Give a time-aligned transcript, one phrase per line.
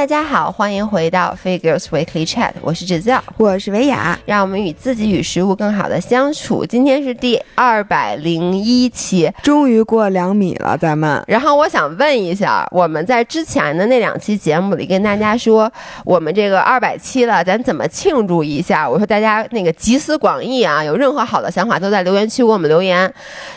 [0.00, 6.64] 大家好，欢迎回到 Figures Weekly Chat，我是 Giselle，我是维雅，让我们与自己与食物更好的相处。
[6.64, 11.22] 今天是第二百零一期，终于过两米了，咱们。
[11.26, 15.70] 然后我想问一下，我们在之前的那两期节目里跟大家说，
[16.06, 18.88] 我们这个二百期了，咱怎么庆祝一下？
[18.88, 23.12] 我说大家那个集思广益啊，有任何好的想法都在留言区给我们留言。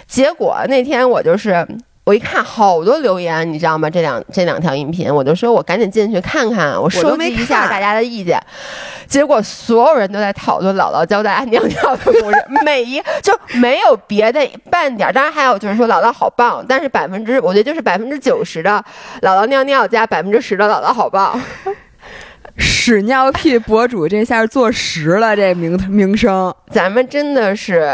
[0.06, 1.66] 结果那天我就是。
[2.06, 3.90] 我一看好多留言，你知道吗？
[3.90, 8.38] 这两这两条音频，我就说我赶紧进去看看，我收集一下大家的意见。
[9.08, 15.14] 结果所有人都在讨论姥姥教大家尿尿的故事， 每一就没有别的半点。
[15.14, 18.84] 当然还有就是说姥姥好棒，但是百分之我觉得就是百分之九十的
[19.22, 21.40] 姥姥尿尿加百分之十的姥姥好棒。
[22.56, 27.90] 屎尿屁博主这下坐实了这名名声，咱们真的是。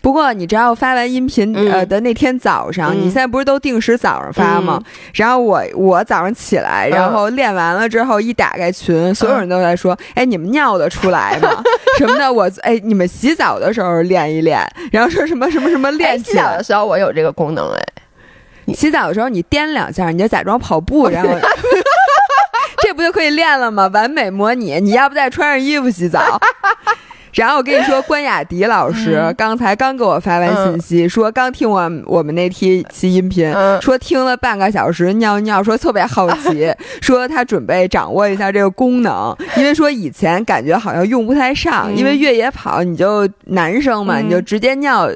[0.00, 4.80] 不过你知道发完音频呃的那天早上，你现在不是都定时早上发吗？
[5.14, 11.62] 然后我我早上起来，然后练完了之后一打开群，所有人都在说：“哎，你们尿得出来吗？
[11.98, 12.32] 什么的？
[12.32, 14.60] 我哎，你们洗澡的时候练一练，
[14.92, 21.30] 然后说什么什么什么练洗澡的时候我有这个功能哎，洗澡的时候你颠两下，你就假装跑步，然后。
[22.82, 23.88] ”这不就可以练了吗？
[23.92, 26.40] 完美模拟，你要不再穿上衣服洗澡？
[27.36, 45.06] 然后我跟你说，关雅迪老师刚才刚给我发完信息，说刚听完我们那期期音频，说听了半个小时尿尿，说特别好奇， 说他准备掌握一下这个功能，因为说以前感觉好像用不太上，因为越野跑你就男生嘛，你就直接尿，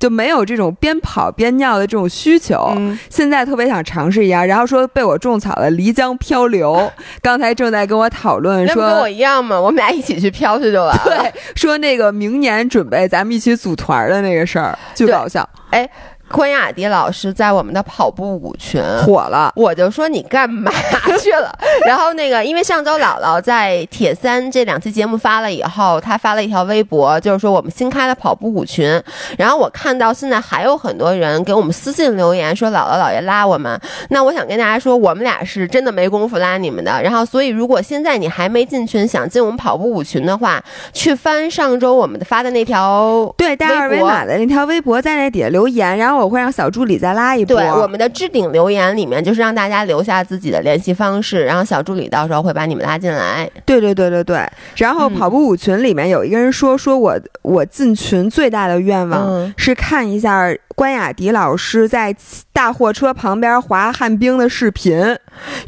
[0.00, 2.76] 就没有这种边跑边尿的这种需求。
[3.08, 6.90] 现在特别想尝试一下，然后说被我种草了漓江漂流，
[7.22, 11.02] 刚才正在跟我讨论，说跟我一样嘛，我们俩一起去漂去就完了。
[11.04, 11.67] 对，说。
[11.68, 15.48] 说那个明年准备咱们一起组团的那个事儿，巨搞笑。
[15.70, 15.88] 哎。
[16.30, 20.70] 关雅迪老师在我们的跑步舞群火了，我就说你干嘛
[21.20, 21.50] 去了？
[21.86, 29.02] 然后那个，因为上周姥姥在铁三这两期节目发了以后，她发了一条微博，就是说我们新开的跑步舞群。
[29.38, 33.80] 然后我看到现在还有很多人给我们私信留言说姥姥姥爷拉我们。
[34.10, 37.02] 那我想跟大家说，我们俩是真的没工夫拉你们的。
[37.02, 46.17] 然后，所以如果现在你还没进群，想进我们跑步舞群的话，去翻上周我们发的那条对带二维码的那条微博，在那底下留言，然后。
[46.18, 47.56] 我会让小助理再拉一波。
[47.56, 53.50] 对，我们的置顶留言里面就是让大家留下自己的联系方式，然后小助理到时候会把你们拉进来。
[53.64, 54.46] 对对对对对。
[54.76, 62.14] 然后跑步舞群里面有一个人说，说我我进群最大的愿望是看一下关雅迪老师在
[62.52, 65.16] 大货车旁边滑旱冰的视频。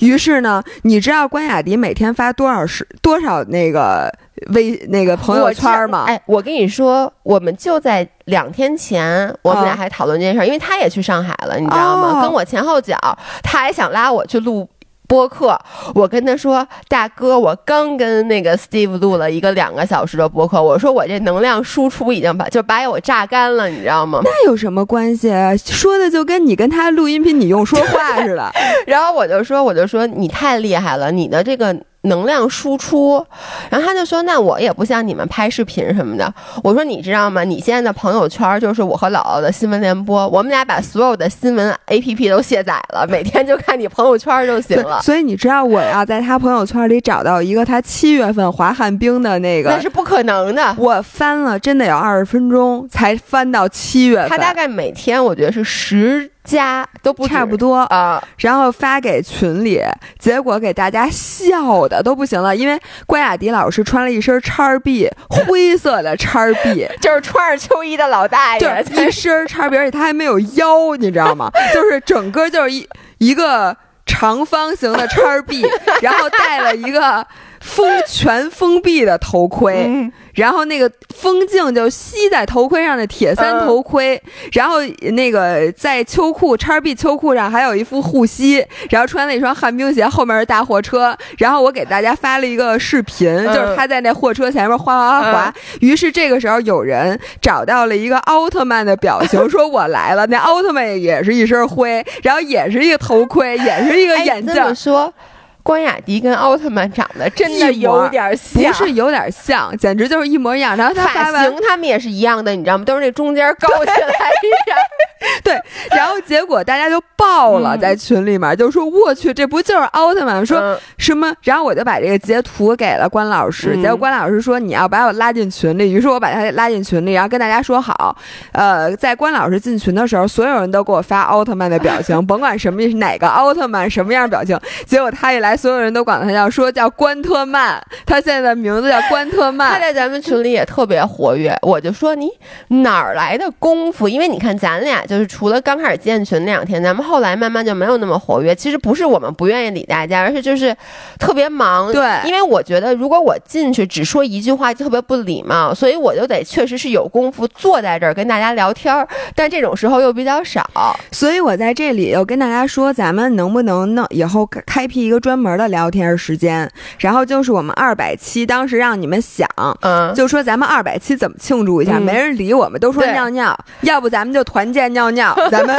[0.01, 4.13] 于是呢，你知道关雅迪每天发多少是多少那个？
[4.55, 12.23] 微那个朋友圈嘛，哎，我跟你说，我们就在两天前，我们俩还讨论这件事儿，因为他也去上海了，你知道吗？
[12.23, 12.97] 跟我前后脚，
[13.43, 14.69] 他还想拉我去录
[15.07, 15.59] 播客。
[15.95, 24.21] 我跟他说，大哥，我刚跟那个 Steve 录了一个两个小时的播客，我说我这能量输出已经把就把我榨干了，你知道吗？
[24.25, 25.29] 那有什么关系？
[25.59, 28.51] 说的就跟你跟他录音频，你用说话似的。
[28.87, 31.77] 然后我就说，我就说你太厉害了，你的这个。
[32.03, 33.25] 能量输出，
[33.69, 36.33] 然后他就说：“那我也不像你们拍视频什么的。”
[36.65, 37.45] 我说：“你知道吗？
[37.45, 50.75] 你现在的朋友圈就是我和姥姥的新闻联播，我们俩把所有的新闻 APP 都卸载了，每天就看你朋友圈就行了。”所以你知道我要在他朋友圈里找到一个他七月份滑旱冰的那个，那是不可能的。
[50.79, 54.29] 我翻了，真的有二十分钟才翻到七月份。
[54.31, 56.31] 他大概每天我觉得是十。
[56.43, 59.81] 加都不差不多啊，然后发给群里，
[60.19, 71.51] 结果给大家笑的都不行了，因为关雅迪老师穿了一身叉 B，灰色的叉 B， 就是穿着秋衣的老大爷，一身叉 B，而且他还没有腰，你知道吗？
[71.75, 75.65] 就是整个就是一一个长方形的叉 B，
[76.03, 77.27] 然后戴了一个。
[77.61, 84.21] 封全封闭的头盔，然后那个风镜就吸在头盔上的铁三头盔，
[84.53, 105.13] 然后那个在秋裤叉 B 秋裤上还有一副护膝，然后穿了一双旱冰鞋，后面是大货车，然后我给大家发了一个视频，就是他在那货车前面哗哗哗滑，于是这个时候有人找到了一个奥特曼的表情，说我来了，那奥特曼也是一身灰，然后也是一个头盔，也是一个眼镜，说。
[105.63, 110.77] 关雅迪跟奥特曼长得真的有点像，不是有点像，简直就是一模一样。
[110.77, 112.85] 然后他发型他们也是一样的，你知道吗？
[112.85, 113.97] 都是那中间高起来。
[115.45, 121.33] 对，然后结果大家就爆了，在群里面就说：“我去，这不就是奥特曼？”说什么？
[121.43, 128.17] 然后我就把这个截图给了关老师，结果关老师说：“你要把我拉进群里。”于是我把他拉进群里，然后跟大家说好，
[128.53, 134.59] 呃，在关老师进群的时候，所有人都给我发奥特曼的表情， 甭管什么哪个奥特曼什么样表情。
[134.87, 139.73] 结果他一来，所有人都管他叫说叫关特曼，他现在的名字叫关特 曼。
[139.73, 142.31] 他在咱们群里也特别活跃，我就说你
[142.69, 144.09] 哪儿来的功夫？
[144.09, 148.55] 因为你看咱俩就是除了刚开始建群那两天，咱们后来慢慢就没有那么活跃。
[148.55, 150.75] 其实不是我们不愿意理大家，而是就是
[151.19, 151.93] 特别忙。
[151.93, 159.09] 对，因为我觉得如果我进去只说一句话就特别不礼貌，所以我就得确实是有功夫坐在这儿跟大家聊天儿。
[159.35, 160.65] 但这种时候又比较少，
[161.11, 166.71] 所以我在这里又跟大家说，咱们能不能弄以后开辟一个专门的聊天时间？
[166.99, 169.49] 然后就是我们二百期当时让你们想，
[169.81, 171.99] 嗯，就说咱们二百期怎么庆祝一下？
[171.99, 175.75] 没人理我们，都说尿尿，要不咱们就团建尿尿尿，咱们。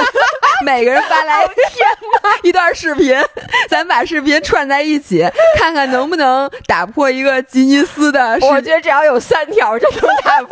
[0.63, 1.43] 每个人发来
[2.43, 3.15] 一段视频，
[3.67, 5.27] 咱把视频串在一起，
[5.57, 8.37] 看看能不能打破一个吉尼斯的。
[8.41, 10.49] 我觉得只要有三条就能打破，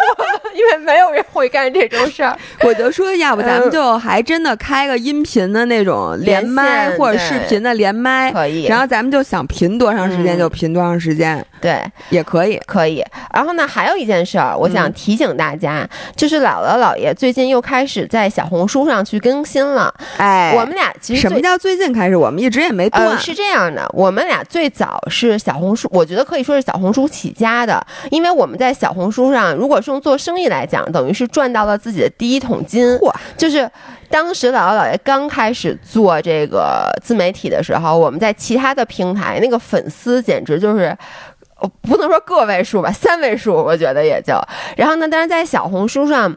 [0.53, 2.35] 因为没有人会干这种事儿。
[2.61, 8.65] 我就说，要不咱们就还真的开个音频的那种连麦，或者视频的连麦，可以。
[8.65, 13.03] 然后咱们就想频多长时间就频多长时间，对，也可以，可以。
[13.33, 19.93] 然后呢，还有一件事儿，我想提醒大家，就是姥姥姥爷最近又开始在小红书上去更新了。
[20.17, 22.15] 哎， 我们俩其实什么叫最近开始？
[22.15, 23.17] 我们一直也没断。
[23.17, 32.87] 是这样的，我们俩最早是小红书，我觉得可以说是小红书起家的，因为我们在小红书上，如果是用做生意来讲，等于是赚到了自己的第一桶金。
[32.99, 33.13] 嚯！
[33.37, 33.69] 就是
[34.09, 40.95] 当时姥姥姥爷刚开始做这个自媒体的时候，我们在其他的平台那个粉丝简直就是，
[41.81, 44.33] 不能说个位数吧，三位数，我觉得也就。
[44.77, 46.35] 然后呢，但是在小红书上。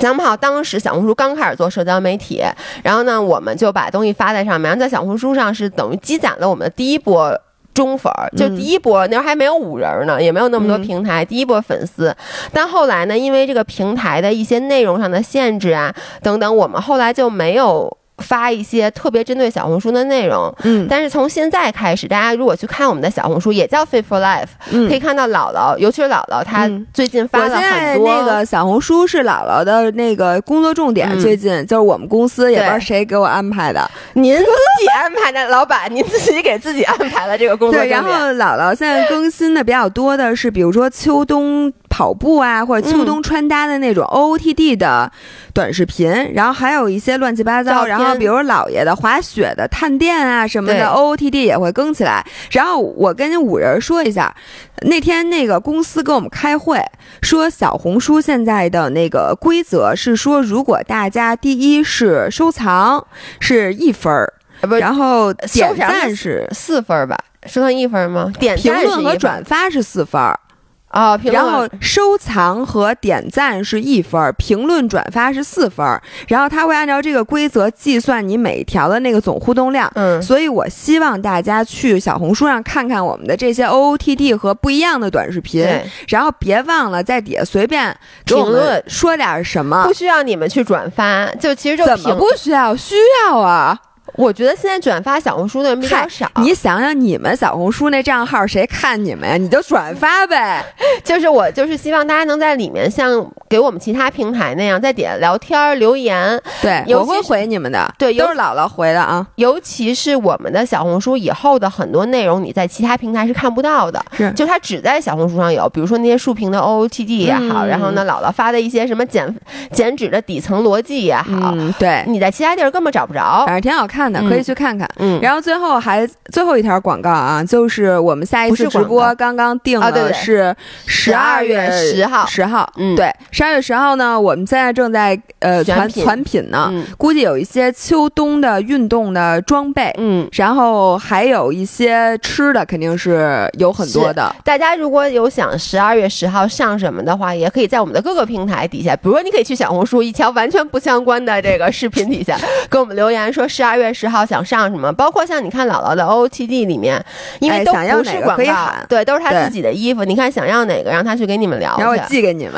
[0.00, 2.42] 咱们好，当时小红书刚开始做社交媒体，
[2.82, 7.36] 然后呢，我们就把东西发在上面，然后在小红书上是等于积攒了我们的第一波
[7.74, 12.16] 中粉，就第一波那时候还没有五人呢，也没有那么多平台，第一波粉丝。
[12.52, 17.98] 但后来呢，因为这个平台的一些内容上的限制啊等等，我们后来就没有。
[18.18, 28.08] 发一些特别针对小红书的内容，嗯，但是从现在开始，大家如果去看我们的小红书，也叫 Fit for Life，嗯，可以看到姥姥，尤其是姥姥，她最近发了很多。
[28.08, 34.44] 那个小红书是姥姥的那个工作重点，最近就是我们公司也不知道谁给我安排的，您自
[34.80, 37.80] 己安排的，老板，您自己给自己安排了这个工作。
[37.80, 45.10] 对，然后姥姥现在更新的比较多的是，比如说秋冬跑步啊，或者秋冬穿搭的那种 OOTD 的
[45.54, 48.14] 短视频，然后还有一些乱七八糟，然后。
[48.18, 52.26] 比如姥爷的滑雪的探店啊什么的，OOTD 也会更起来。
[52.50, 54.34] 然后我跟五人说一下，
[54.82, 56.82] 那天那个公司跟我们开会
[57.22, 63.06] 说，小红书现在的那个规则是说，如果大家第一是收藏
[63.38, 64.32] 是一分儿，
[64.80, 67.16] 然后点赞是四分儿吧？
[67.46, 68.32] 收藏一分吗？
[68.40, 70.40] 点评论和转发是四分儿。
[70.88, 75.84] 啊，然后收藏和点赞是一分，评论转发是四分，
[76.28, 79.90] 然后他会按照这个规则计算你每条的那个总互动量。
[79.94, 85.66] 嗯，所以我希望大家去小红书上看看我们的这些 OOTD 和不一样的短视频，
[86.08, 87.94] 然后别忘了在底下随便
[88.24, 92.74] 评论说点什么，不需要你们去转发，就其实就怎么不需要？
[92.74, 92.94] 需
[93.26, 93.78] 要啊。
[94.18, 96.28] 我觉得现在转发小红书的人比较少。
[96.42, 99.36] 你想想，你们小红书那账号谁看你们呀？
[99.36, 100.64] 你就转发呗。
[101.04, 106.38] 就是我，就是希望大家能在里面像给我们其他平台那样，在底下聊天留言。
[106.60, 107.88] 对，我会回你们的。
[107.96, 109.24] 对，都是姥姥回的啊。
[109.36, 114.04] 尤其是我们的小红书以后的很多内容，你在其他平台是看不到的。
[114.12, 115.68] 是，就它只在小红书上有。
[115.68, 119.32] 比如说那些竖屏的 OOTD 也好，然后呢，姥姥发的一些什么减
[119.70, 123.44] 减脂的底层逻辑也好，对，你在其他地儿根本找不着。
[123.46, 124.88] 反正挺好看的，可以去看看。
[124.96, 130.54] 嗯，然后最后还最后一条广告啊，就是我们下一次直播刚刚定的是
[130.86, 136.38] 十二月十号，十号，嗯，对，十二月十号呢，我们现在正在呃传传品。
[136.48, 144.34] 呢，估计有一些秋冬的运动的装备，嗯，然后还有一些吃的，肯定是有很多的。
[144.44, 152.38] 大家如果有想十二月十号上什么的话，也可以在我们的各个平台底下，比如说你可以去小红书一条完全不相关的这个视频底下
[152.70, 157.04] 给我们留言说十二月十号想上什么，包括像你看姥姥的 OOTD 里面，
[157.40, 160.04] 因为都不是广告，对，都是他自己的衣服。
[160.04, 162.54] 你看想要哪个，让他去给你们聊，然后我寄给你们，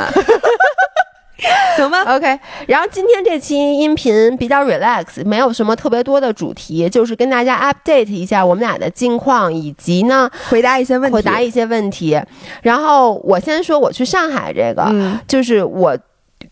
[1.78, 2.38] 行吗？OK。
[2.66, 12.20] 然后今天这期音频比较 relax，没有什么特别多的主题，就是跟大家 update 一下我们俩的近况，以及呢回答一些问题，回答一些问题。
[12.60, 14.92] 然后我先说我去上海这个，
[15.26, 15.96] 就是我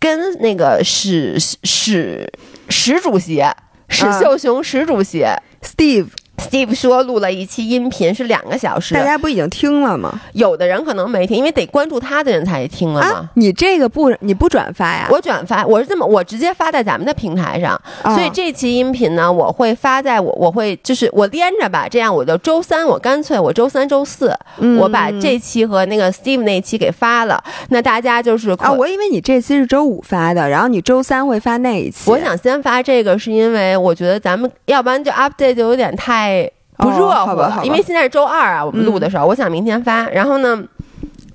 [0.01, 2.27] 跟那个史史。
[2.71, 3.43] 史主席
[3.89, 4.21] 史嗯。
[4.21, 5.25] 秀雄史主席、
[5.63, 10.21] Steve，Steve 说录了一期音频是两个小时大，家不已经听了吗？
[10.33, 13.07] 有的人可能没听，因为得关注他的人才听了嘛。
[13.07, 15.09] 啊，你这个不你不转发呀？
[15.11, 32.11] 我转发，我是这么，我直接发在咱们的平台上，啊所以这期音频呢，我会发在我，我会就是我连着吧，这样我就周三，我干脆我周三、周四，嗯我把这期和那个 Steve 那期给发了，那大家就是可啊，我以为你这期是周五发的，然后你周三会发那一期。
[32.11, 36.28] 我想先发这个，是因为我觉得咱们要不然就 update 就有点太
[36.77, 40.63] 不热乎因为现在是周二啊，我们录的时候，我想明天发，然后呢。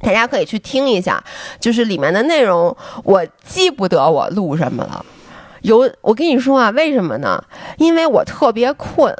[0.06, 1.24] 大家可以去听一下，
[1.62, 5.06] 就是里面的内容，我记不得我录什么了。
[5.62, 7.42] 有，我跟你说啊，为什么呢？
[7.78, 9.16] 因为我特别困，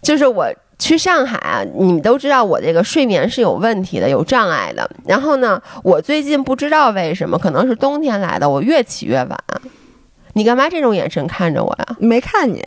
[0.00, 0.46] 就是我
[0.78, 4.88] 去上海啊，你们都知道我这个睡眠是有问题的，有障碍的。
[5.04, 9.36] 然后呢，我最近不知道为什么，可能是冬天来的，我越起越晚。
[10.34, 11.96] 你干嘛这种眼神看着我呀？
[11.98, 12.64] 没看你，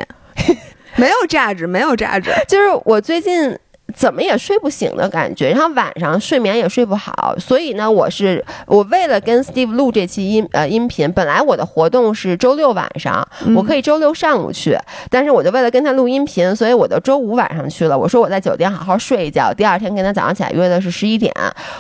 [0.98, 2.32] 没有价值，没有价值。
[2.48, 3.58] 就是我最近
[3.96, 13.25] 怎么也睡不醒的感觉，然后晚上睡眠也睡不好，所以呢，我是我为了跟 Steve 录这期音呃音频，本来我的活动是周六晚上，
[13.56, 14.77] 我可以周六上午去，
[15.10, 17.98] 但是我就为了跟他录音频，所以我就周五晚上去了。
[17.98, 21.34] 我说我在酒店好好睡一觉，第二天跟他早上起来约的是十一点，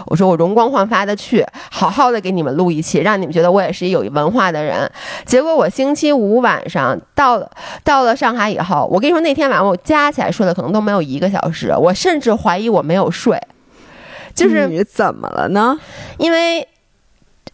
[0.05, 4.89] 我说我容光焕发的去，好好的给你们录一期，让你们觉得我也是一有文化的人。
[5.25, 7.49] 结果我星期五晚上到了
[7.83, 13.41] 到了上海以后，我跟你说那天晚上我加起来睡了可能都没有一个小时，我甚至怀疑我没有睡，
[14.35, 15.79] 就是你怎么了呢？
[16.19, 16.67] 因为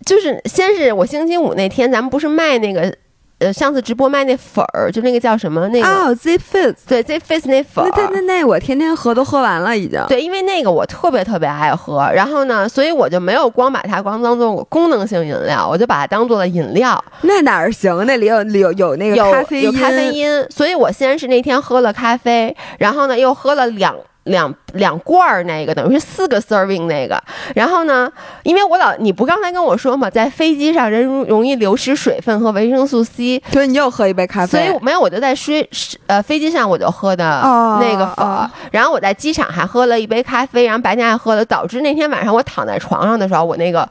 [0.05, 2.93] 就是先是我星期五那天咱们不是卖那个
[3.39, 7.89] 呃上次直播卖那粉儿，就那个叫什么那个、哦，Z Fizz，对 Z Face 那粉儿。
[7.95, 10.03] 那那那那我天天喝都喝完了已经。
[10.09, 18.05] 对，因为那个我特别特别爱喝，然后呢，所以我就没有光把它光当做功能性饮料，我就把它当做了饮料，那哪儿行？
[18.05, 23.95] 那里有有有那个有咖啡因，有咖啡因，所以我先是那天喝了咖啡，然后呢又喝了两。
[24.25, 27.21] 两两罐儿那个等于是四个 serving 那个，
[27.55, 28.11] 然后呢，
[28.43, 34.65] 因为我老你不刚才跟我说嘛，在飞机上人容容易流失水分和维生素 C，所以你又喝一杯咖啡。
[34.65, 35.69] 所以没有我就在睡
[36.07, 43.87] 呃飞机上我就喝的哦那个粉儿，哦然后我在机场还喝了一杯咖啡，然后白天还喝了，导致那天晚上我躺在床上的时候，我那个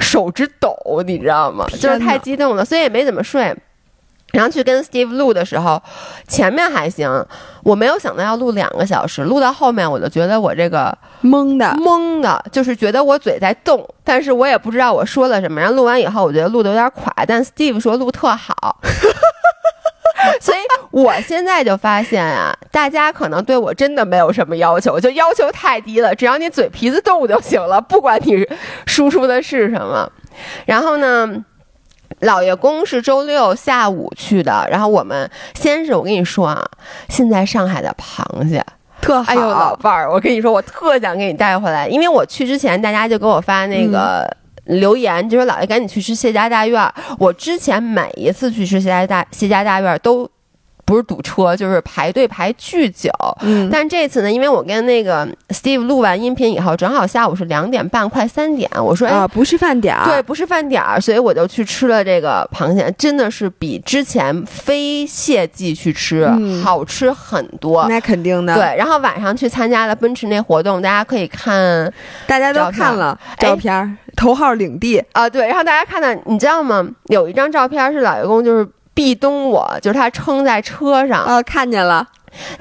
[0.00, 0.74] 手指抖，
[1.06, 1.66] 你知道吗？
[1.78, 3.54] 就是太激动了，所以也没怎么睡。
[4.34, 5.80] 然后去跟 Steve 录的时候，
[6.26, 7.08] 前面还行，
[7.62, 11.66] 我没有想到要录两个小时，录到后面我就觉得我这个懵的。
[11.78, 15.60] 懵的，就是觉得我嘴在动，但是我也不知道我说了什么。
[15.60, 18.80] 然后录完以后，我觉得录的有点垮，但 Steve 说录特好，
[20.42, 20.58] 所以
[20.90, 28.44] 我现在就发现啊，大家可能对我真的没有什么要求，就要求太低了，只要你嘴皮子动就行了，不管你
[28.84, 30.10] 输出的是什么。
[30.66, 31.44] 然后呢？
[32.24, 36.64] 老爷公是周六下午去的，然后我们先是我跟你说啊，
[37.08, 38.64] 现在上海的螃蟹，
[39.00, 39.32] 特好。
[39.32, 44.28] 哎呦，老伴儿，我跟你说，我特想给你带回来，因为我去之前，大家就给我发那个
[44.64, 46.92] 留言，就说姥爷赶紧去吃谢家大院儿。
[47.18, 50.28] 我之前每一次去吃谢家大谢家大院儿都。
[50.84, 53.10] 不是堵车，就是排队排巨久。
[53.40, 60.04] 嗯，但这次呢，因为我跟那个 Steve 录完音频以后，正好下午是两点半，快三点，我说，哎，啊，不是饭点儿。
[60.06, 67.86] 对，，不是饭点儿，所以我就去吃了这个螃蟹，真的是比之前非蟹季去吃、嗯好吃很多。
[67.88, 71.92] 那肯定的。，对，然后晚上去参加了奔驰那活动，大家可以看
[72.26, 75.02] 大家都看了哎照片儿，头号领地。
[75.12, 76.86] 啊、对，然后大家看到，你知道吗？
[77.06, 82.06] 有一张照片是老爷公就是壁咚我，就是他撑在车上，啊，看见了，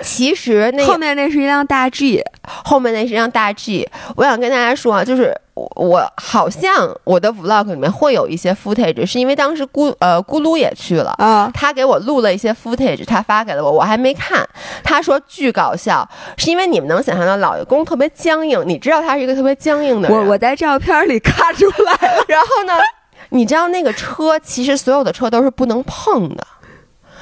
[0.02, 2.24] 其实那后面那是一辆大 G。
[2.66, 3.88] 后面那是一辆大 G。
[4.18, 11.12] 我想跟大家说啊，就是我我好像我的 vlog 里面会有一些 footage，是因为当时咕呃咕噜也去了。
[11.20, 14.46] 啊，他给我录了一些 footage，他发给了我，我还没看。
[14.84, 20.18] 他说巨搞笑，是因为你们能想象到老爷公特别僵硬，你知道他是一个特别僵硬的人。
[20.18, 22.26] 我我在照片里看出来了。
[22.28, 22.74] 然后呢，
[23.34, 26.48] 你知道那个车其实所有的车都是不能碰的，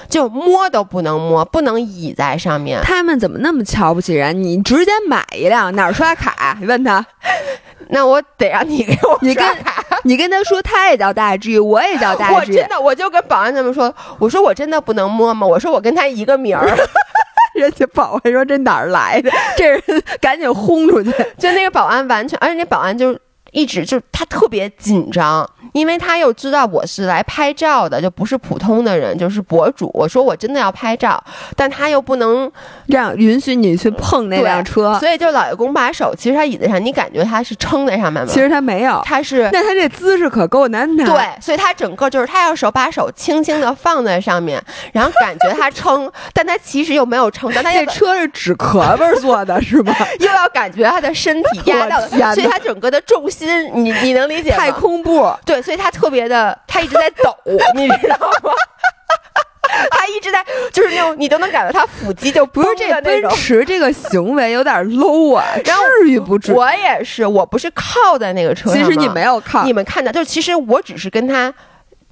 [0.09, 2.81] 就摸都不能摸，不能倚在上面。
[2.83, 4.43] 他们怎么那么瞧不起人？
[4.43, 6.57] 你直接买一辆，哪儿刷卡？
[6.59, 7.05] 你问他，
[7.89, 9.81] 那我得让你给我你跟刷卡。
[10.03, 15.47] 你跟他说他也叫大 G，我也叫大 G 我真的，我就跟保安他们说，我说我真的不能摸吗？
[15.47, 16.65] 我说我跟他一个名儿，
[17.55, 19.31] 人家保安说这哪儿来的？
[19.55, 19.81] 这人
[20.19, 21.11] 赶紧轰出去。
[21.37, 29.89] 就那个保安完全，而且那保安就是一直就他特别紧张，因为他又知道我是来拍照的，就不是普通的人，就是博主。
[29.93, 31.21] 我说我真的要拍照，
[31.55, 32.51] 但他又不能
[32.87, 38.29] 让允许你去碰那辆车，所以就老爷公把手，其实他椅子上，你感觉他是撑在上面吗？
[38.31, 39.49] 其实他没有，他是。
[39.51, 41.05] 那他这姿势可够难拿。
[41.05, 44.61] 对，所以他整个就是他要手把手轻轻的放在上面，
[44.93, 49.93] 然后感觉他撑， 但他其实又没有撑，但他这车是纸壳子做的，是吗？
[50.19, 51.99] 又要感觉他的身体压到，
[52.33, 54.57] 所以他整个的重心，你你能理解吗？
[54.57, 57.35] 太空步，对，所以他特别的，他一直在抖，
[57.75, 58.51] 你知道吗？
[59.89, 66.51] 他一直在，就是那种你都能感觉他腹肌就不是这个奔驰这个行为有点 low 啊， 至于不至？
[66.51, 71.53] 我也是，我不是靠在那个车上，其实你没有靠，你们看到，就是其实我只是跟他。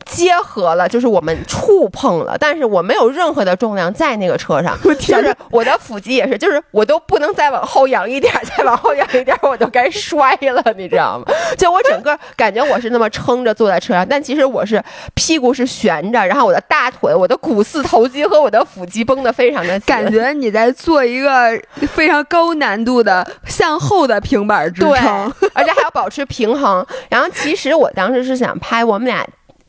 [0.10, 11.26] 结合了，就是我们触碰了，但是我没有任何的重量在那个车上， 就是我的腹肌也是，就是我都不能再往后仰一点，再往后仰一点，我就该摔了，你知道吗？
[11.58, 21.60] 就我整个感觉我是那么撑着坐在车上，但其实我是屁股是悬着，然后我的大腿、我的股四头肌和我的腹肌绷得非常的紧，感觉你在做一个
[21.94, 26.86] 非常高难度的向后的平板支撑，而且还要保持平衡。
[27.10, 29.26] 然后其实我当时是想拍我们俩。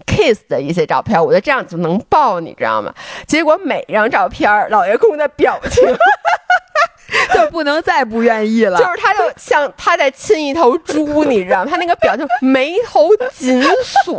[0.07, 2.93] Kiss 的一些照片，我觉得这样就能爆，你知道吗？
[3.27, 5.85] 结果每张照片，老爷公的表情
[7.35, 11.71] 就不能再不愿意了，就是他就像他在亲一头猪，你知道吗？
[11.71, 13.63] 他那个表情眉头紧
[14.05, 14.19] 锁，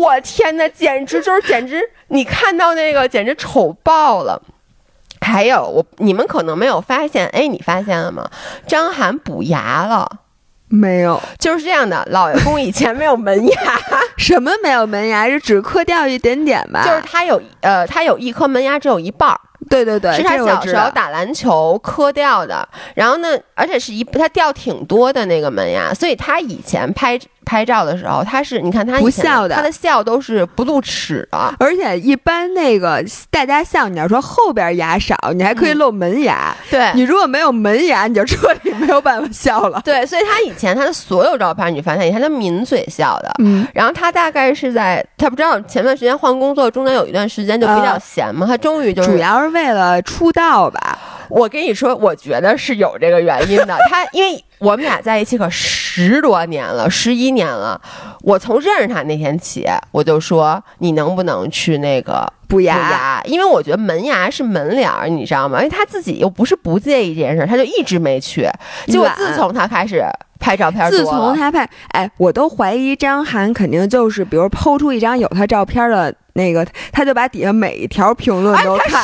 [0.00, 4.40] 我天呐，简直就是简直，你看到那个简直丑爆了。
[5.20, 8.30] 还有我，你们可能没有发现，哎，你发现了吗？
[8.66, 10.18] 张涵补牙了。
[10.68, 12.06] 没有，就是这样的。
[12.10, 13.80] 老爷公以前没有门牙，
[14.16, 15.28] 什么没有门牙？
[15.28, 16.82] 是只磕掉一点点吧？
[16.84, 19.40] 就是他有，呃，他有一颗门牙，只有一半儿。
[19.70, 22.68] 对对对，是他小时候打篮球磕掉的。
[22.94, 27.18] 然后呢，而且是一他掉挺多的那个门牙，所以他以前拍。
[27.44, 36.54] 拍照的时候，他是你看他不笑的，他的笑都是不露齿的，而且一般那个大家笑，你要说后边牙少，你还可以露门牙。
[36.70, 39.80] 对你如果没有门牙，你就彻底没有办法笑了。
[39.84, 43.32] 对，所以他以前他的所有照片，你发现以前他抿嘴笑的。
[43.38, 50.98] 嗯，然后他大概是在他不知道前段时间换工作，中间有一段时间就比较闲嘛，他终于就主要是为了出道吧。
[51.28, 53.76] 我跟你说，我觉得是有这个原因的。
[53.90, 57.80] 他因为我们俩在一起可十多年了，十一年了。
[58.22, 63.20] 我从认识他那天起，我就说你能不能去那个补牙？
[63.26, 65.58] 因为我觉得门牙是门脸儿，你知道吗？
[65.58, 68.48] 因为他自己又不是不介意这件事，他就一直没去。
[68.86, 70.02] 结果自从他开始
[70.40, 79.02] 拍照片，自从他拍，哎，我都怀疑张涵肯定就是，比如抛出一张有他照片的那个，他就把底下每一条评论都看。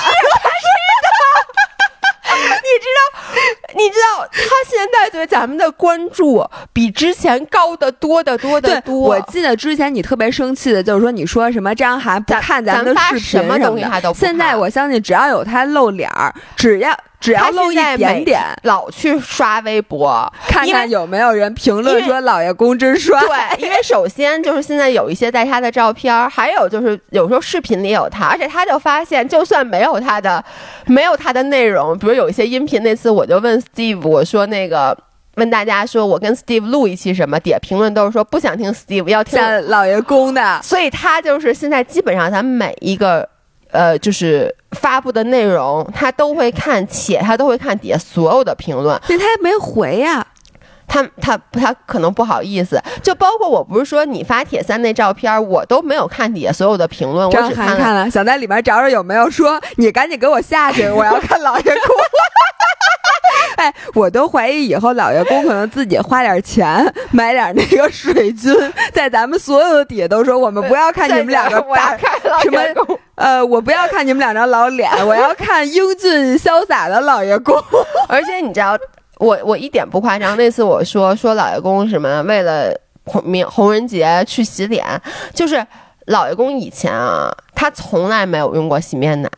[2.73, 8.95] 你知道，你知道他现在对咱们的关注比之前高的多得多得多。
[8.95, 16.97] 我记得之前你特别生气的就是说，你说什么张涵不看咱们的视频什么东西他都不现在我相信，只要有他露脸儿，只要。
[17.21, 23.21] 只要露一点点，老去刷微博，看看有没有人评论说老爷公真帅。
[23.21, 30.43] 对，因为首先就是现在有一些带他的照片，还有就是有时候视频里有他，而且他就发现，就算没有他的，
[30.87, 34.97] 没有他的内容，比如有一些音频，那次我就问 Steve，我说那个
[35.37, 43.29] 问大家说我跟 Steve 录一期什么，底下评论都是说不想听 Steve，要听老爷公的，所以他就是现在基本上咱们每一个。
[43.73, 49.01] 呃，就是发布的内容，他都会看，且他都会看底下所有的评论。
[49.09, 50.27] 那他没回呀？
[50.89, 52.83] 他他他可能不好意思。
[53.01, 61.73] 就包括我不是说你发铁三那照片，我都没有看底下所有的评论，我只看了，想在里面找找有没有说你赶紧给我下去，我要看老爷公。
[63.57, 68.55] 哎，我都怀疑以后老爷公可能自己花点钱买点那个水军，
[68.93, 71.99] 在咱们所有的底下都说我们不要看你们两个大
[72.43, 72.59] 什么
[73.17, 77.55] 呃，我不要看你们两张老脸，我要看英俊潇洒的老爷公。
[78.09, 78.79] 而且你知道，
[79.19, 84.83] 我我一点不夸张，那次我说说老爷公什么为了红明红人节去洗脸，
[85.35, 85.63] 就是
[86.07, 89.29] 老爷公以前啊，他从来没有用过洗面奶。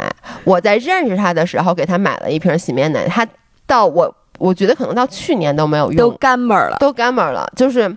[0.44, 3.26] 我在认识他的时候给他买了一瓶洗面奶，他。
[3.66, 7.50] 到我，我觉得可能到去年都没有用，都干巴了，都干巴了。
[7.56, 7.96] 就是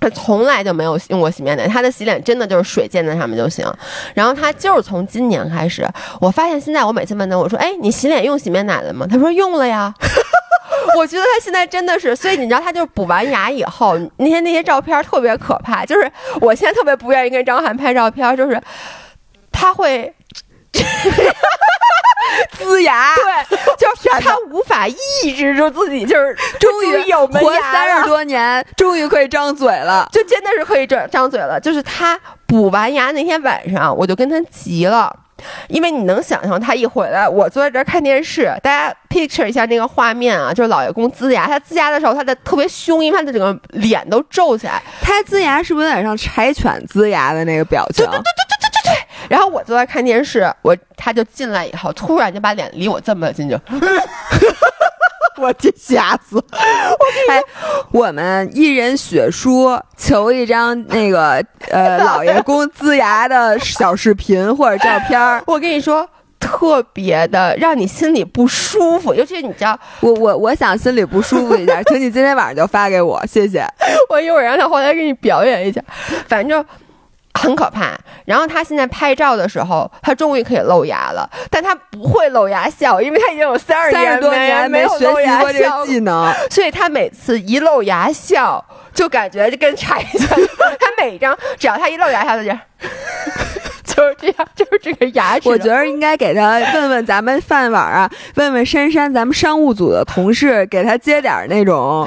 [0.00, 3.66] 他从来就没有用过洗面奶，他的洗脸真的就是水溅在上面就行。
[4.14, 5.86] 然后他就是从今年开始，
[6.20, 9.92] 我发现现在我每次问他，我说：“哎，你洗脸用洗面奶了吗？”他说：“用了呀。
[10.96, 15.84] ”我觉得他现在真的是，所以你知道，他就是补完牙以后，那些那些照片特别可怕。
[15.84, 16.10] 就是
[16.40, 18.60] 我现在特别不愿意跟张翰拍照片，就是
[19.50, 20.12] 他会。
[22.58, 30.08] 呲牙，对，就是他无法抑制住自己，就是终于有门活三十多年，终于可以张嘴了。
[30.12, 31.60] 就真的是可以张张嘴了。
[31.60, 35.14] 就是他补完牙那天晚上，我就跟他急了。
[35.66, 44.80] 因为你能想象他一回来，我坐在这儿看电视，大家 picture 一下那个画面啊，就是老爷公呲牙，他呲牙的时候，他的特别凶，因为他的整个脸都皱起来。
[45.00, 48.06] 他呲牙是不是有点像柴犬呲牙的那个表情？
[49.32, 53.58] 然后我坐在看电视，我他就进来以后，突然就把脸离我这么近，就，
[55.40, 56.38] 我天，吓死！
[57.30, 57.40] 哎，
[57.92, 65.42] 我们一人血书求一张那个呃 老爷公呲牙的小视频或者照片儿。
[65.48, 66.06] 我跟你说。
[66.44, 73.64] 特别的让你心里不舒服，尤其是你知道，我我我想心里不舒服一下，请你今天晚上就发给我，谢谢。
[74.10, 75.80] 我一会儿让他回来给你表演一下，
[76.26, 76.62] 反正
[77.42, 77.98] 很可怕。
[78.24, 90.28] 然后他现在拍照的时候，他终于可以露牙了，但他不会露牙笑，因为他已经有三十三十多年没学习过这个技能，所以他每次一露牙笑，就感觉就跟柴犬。
[90.78, 92.58] 他每张只要他一露牙笑，就这样。
[93.94, 95.48] 就是这样，就是这个牙齿。
[95.48, 102.06] 我觉得应该给他问问咱们饭碗啊，问问珊珊，咱们商务组的同事，给他接点那种，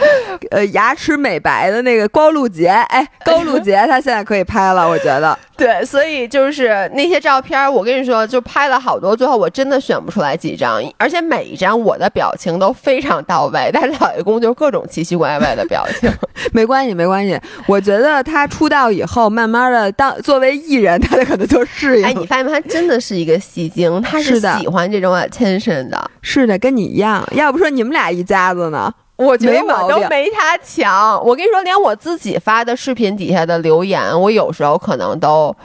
[0.51, 2.67] 呃，牙齿美白的那个高露洁。
[2.67, 5.37] 哎，高露洁 他现在可以拍了，我觉得。
[5.57, 16.11] 对，所以就是那些照片，我跟你说，就拍了好多，最后我真的选不出来几张，而且每一张我的表情都非常到位，但是老爷公就各种奇奇怪怪的表情。
[16.51, 17.39] 没关系，没关系。
[17.67, 22.05] 我觉得他出道以后，慢慢的当作为艺人，他可能就适应。
[22.05, 22.51] 哎，你发现没？
[22.51, 26.11] 他真的是一个戏精，他是喜欢这种 attention 的。
[26.21, 27.27] 是的，跟你一样。
[27.33, 28.93] 要不说你们俩一家子呢？
[29.17, 31.21] 我觉得我都没他强。
[31.23, 35.55] 我跟你说，连我自己发的视频底下的留言，我有时候可能都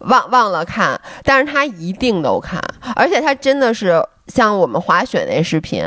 [0.00, 2.60] 忘忘了看，但是他一定都看，
[2.96, 4.02] 而且他真的是。
[4.30, 5.84] 像我们滑雪那视频，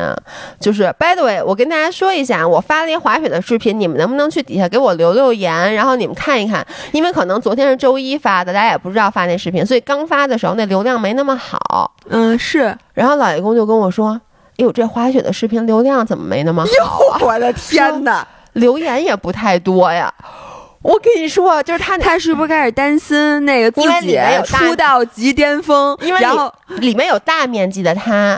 [0.60, 11.92] 就是 by the way，我跟大家说一下，我发了一滑雪的视频，你们能不能去底下给我留留言，然后你们看一看，因为可能昨天是周一发的，大家也不知道发那视频，所以刚发的时候那流量没那么好。
[12.10, 12.78] 嗯，是。
[12.94, 14.20] 然后老爷公就跟我说
[14.60, 20.14] ：“哎呦，这滑雪的视频流量怎么没那么好啊？” 我的天哪，留言也不太多呀。
[20.84, 25.98] 我跟你说，就是他，他是不是开始担心那个自己出道即巅峰？
[26.02, 28.38] 因为然后里面有大面积的他，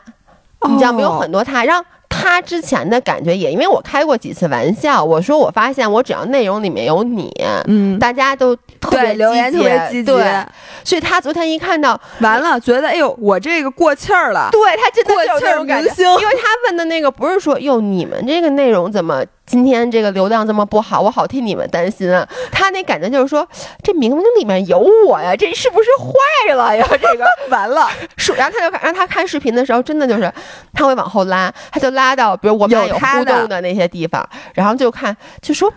[0.69, 7.33] 你知道吗有很多他，让他之前的感觉也，因为我开过几次玩笑，我说我发现我只要内容里面有你，
[7.67, 10.45] 嗯，大家都特别留言特别积极，对，
[10.83, 19.23] 所以他昨天一看到完了，觉得哎呦，我这个过气儿了，对他真的过气儿明星，因为他问的那个不是说哟，你们这个内容怎么？
[19.55, 22.27] 今天这个流量这么不好，我好替你们担心啊！
[22.51, 23.47] 他那感觉就是说，
[23.81, 26.85] 这明明里面有我呀，这是不是坏了呀？
[27.01, 27.87] 这个 完了。
[28.35, 30.29] 然后他就让他看视频的时候，真的就是
[30.73, 35.71] 他会往后拉，他就拉到比如我们俩有互动的那些地方，然后就看就说，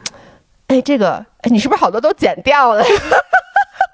[0.66, 2.82] 哎，这个你是不是好多都剪掉了？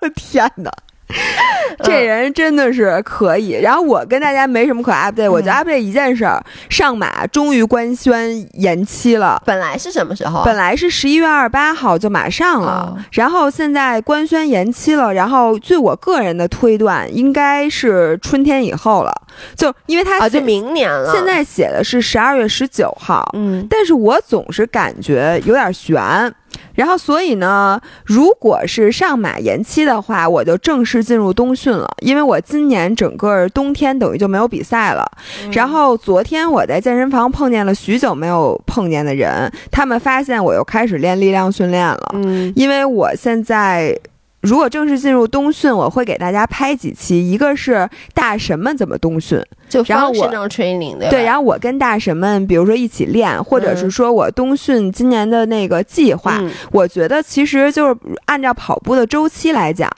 [0.00, 0.72] 我 天哪！
[1.82, 3.50] 这人真的是可以。
[3.60, 9.42] 然后我跟大家没什么可 update，我就 update 一件事儿：上马终于官宣延期了。
[9.44, 10.44] 本来是什么时候？
[10.44, 15.12] 本来是十一月二十八号就马上了，然后现在官宣延期了。
[15.12, 19.12] 然后据我个人的推断，应该是春天以后了。
[19.56, 21.12] 就因为他啊，就明年了。
[21.12, 26.32] 现在写的是十二月十九号，嗯，但是我总是感觉有点悬。
[26.74, 31.88] 然后，所以呢，如果是上马延期的话，我就正式进入冬训了。
[32.00, 35.04] 因为我今年整个冬天等于就没有比赛了。
[35.52, 42.10] 然后昨天我在健身房碰见了许久没有碰见的人，他们发现我又开始练力量训练了。
[42.14, 43.98] 嗯，因为我现在。
[44.44, 59.90] 如果正式进入冬训，我会给大家拍几期，一个是大神们怎么冬训，就然后我 training 对，然后我跟大神们，比如说一起练，或者是说我冬训今年的那个计划，我觉得其实就是按照跑步的周期来讲，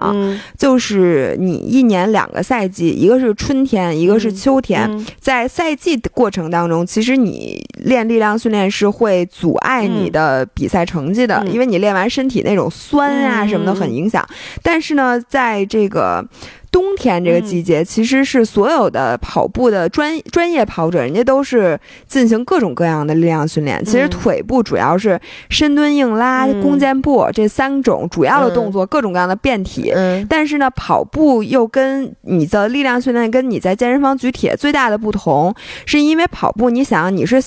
[0.56, 14.24] 就是你一年两个赛季，一个是春天，一个是秋天，在赛季的过程当中，其实你练力量训练是会阻碍你的比赛成绩的，因为你练完身体那种酸啊什么的很影响。
[14.62, 16.24] 但是呢，在这个
[16.70, 23.82] 冬天这个季节，其实是所有的跑步的专专业跑者，人家都是进行各种各样的力量训练。
[23.84, 25.18] 其实腿部主要是
[25.48, 29.92] 深蹲、硬拉、弓箭步这三种主要的动作，各种各样的变体。
[30.28, 35.54] 但是呢，跑步又跟你的力量训练跟你在健身房举铁最大的不同，
[35.86, 37.42] 是因为跑步，你想你是。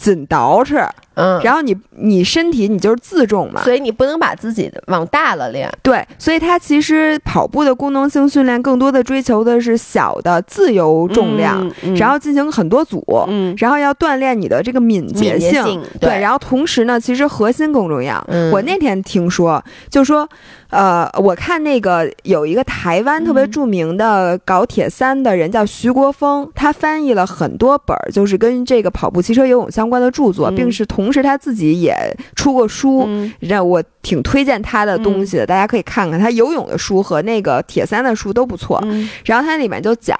[0.00, 5.70] 紧捯饬，嗯，然后你你身体你就是自重嘛，所以你不能把自己往大了练。
[5.82, 11.92] 对，所以它其实跑步的功能性训练更多的追求的是小的自由重量，嗯。
[11.92, 13.54] 嗯然后进行很多组，嗯。
[13.58, 16.18] 然后要锻炼你的这个敏捷性对。
[16.18, 18.24] 然后同时呢，其实核心更重要。
[18.28, 18.50] 嗯。
[18.50, 20.26] 我那天听说，就说，
[20.70, 30.54] 呃，我看那个有一个台湾特别著名的搞铁三的人叫徐国峰，他翻译了很多本儿，就是跟这个跑步、骑车、游泳相关的著作，嗯。
[30.54, 31.94] 并是同时他自己也
[32.34, 33.04] 出过书。
[33.06, 33.32] 嗯。
[33.40, 38.80] 让我挺推荐他的东西的，大家可以看看他游泳的书和那个铁三的书都不错。
[38.84, 39.08] 嗯。
[39.24, 40.16] 然后它里面就讲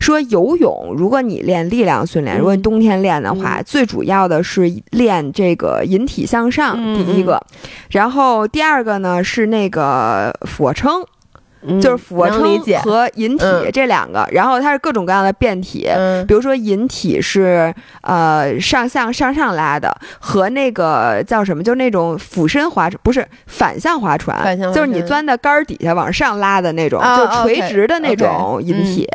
[0.00, 2.38] 说，游泳如果你练力量训练，嗯。
[2.38, 7.04] 如果你冬天练的话，最主要的是练这个引体向上，嗯。
[7.04, 7.40] 第一个，
[7.90, 11.04] 然后第二个呢是那个俯卧撑，
[11.62, 12.38] 嗯就是俯卧撑。
[12.82, 15.86] 和引体嗯这两个，然后它是各种各样的变体。
[15.94, 29.08] 嗯比如说引体是呃上向上上拉的，和那个叫什么，就是那种俯身划船不是反向划船，反向就是你钻在杆儿底下往上拉的那种，啊就垂直的那种引体。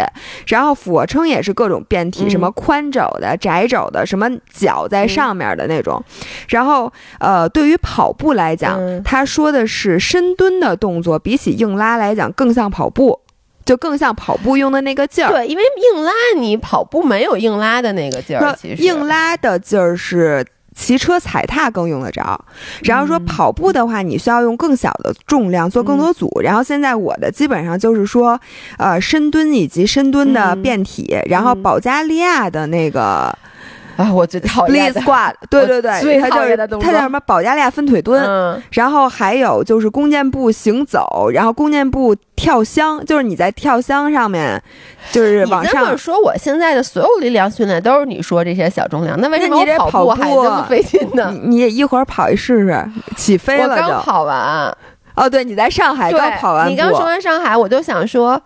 [0.48, 6.04] 然后俯卧撑也是各种变体，嗯什么宽肘的、窄肘的，什么脚在上面的那种。
[6.50, 13.20] 然后呃，对于跑步来讲，嗯他说的是深蹲的动作比起硬拉来讲更像跑步。
[13.66, 22.38] 就更像跑步用的那个劲儿，对，因为硬拉你跑步没有硬拉的那个劲儿，其实硬拉的劲儿是骑车踩踏更用得着，
[22.84, 26.30] 然后说嗯跑步的话，你需要用更小的重量做更多组。
[26.44, 28.38] 然后现在我的基本上就是说，
[28.78, 33.34] 呃，深蹲以及深蹲的嗯变体，然后保加利亚的那个
[33.96, 38.24] 啊，我最讨 split 厌的 squat， 对对对，最它就是讨厌的动作它叫什么保加利亚分腿蹲。
[38.24, 44.62] 嗯然后还有就是弓箭步行走，然后弓箭步跳箱，就是你在跳箱上面，
[45.12, 51.30] 就是往上你这么说，我现在的所有力量训练都是你说这些小重量，那为什么你这我跑步还步这么费劲呢？
[51.34, 53.88] 你你也一会儿跑一试试，起飞了就。
[53.88, 54.76] 刚跑完，
[55.16, 56.68] 哦，对，你在上海刚跑完。
[56.70, 58.42] 你刚说完上海，我就想说，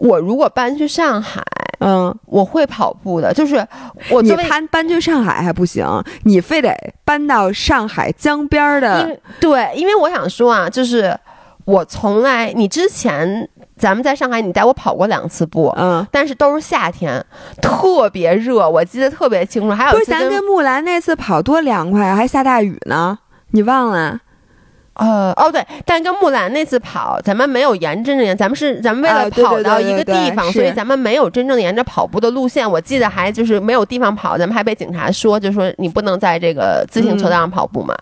[0.00, 1.42] 我如果搬去上海，
[1.80, 3.34] 嗯，我会跑步的。
[3.34, 3.66] 就是
[4.10, 5.86] 我你搬搬去上海还不行，
[6.24, 9.14] 你非得搬到上海江边儿的。
[9.38, 11.14] 对，因为我想说啊，就是
[11.66, 15.70] 我从来，你之前咱们在上海，你带我跑过两次步。
[15.76, 17.22] 嗯，但是都是夏天，
[17.60, 19.70] 特别热，我记得特别清楚。
[19.70, 23.18] 还有不是，咱跟木兰那次跑多凉快啊，还下大雨呢，
[23.50, 24.18] 你忘了？
[24.94, 32.70] 呃哦对，但跟木兰那次跑，咱们没有沿真正沿，咱们是咱们为啊了跑到一个地方，所以咱们没有真正沿着跑步的路线。
[32.70, 37.96] 我记得还就是没有地方跑，咱们还被警察说，就说你不能在这个自行车道上跑步嘛。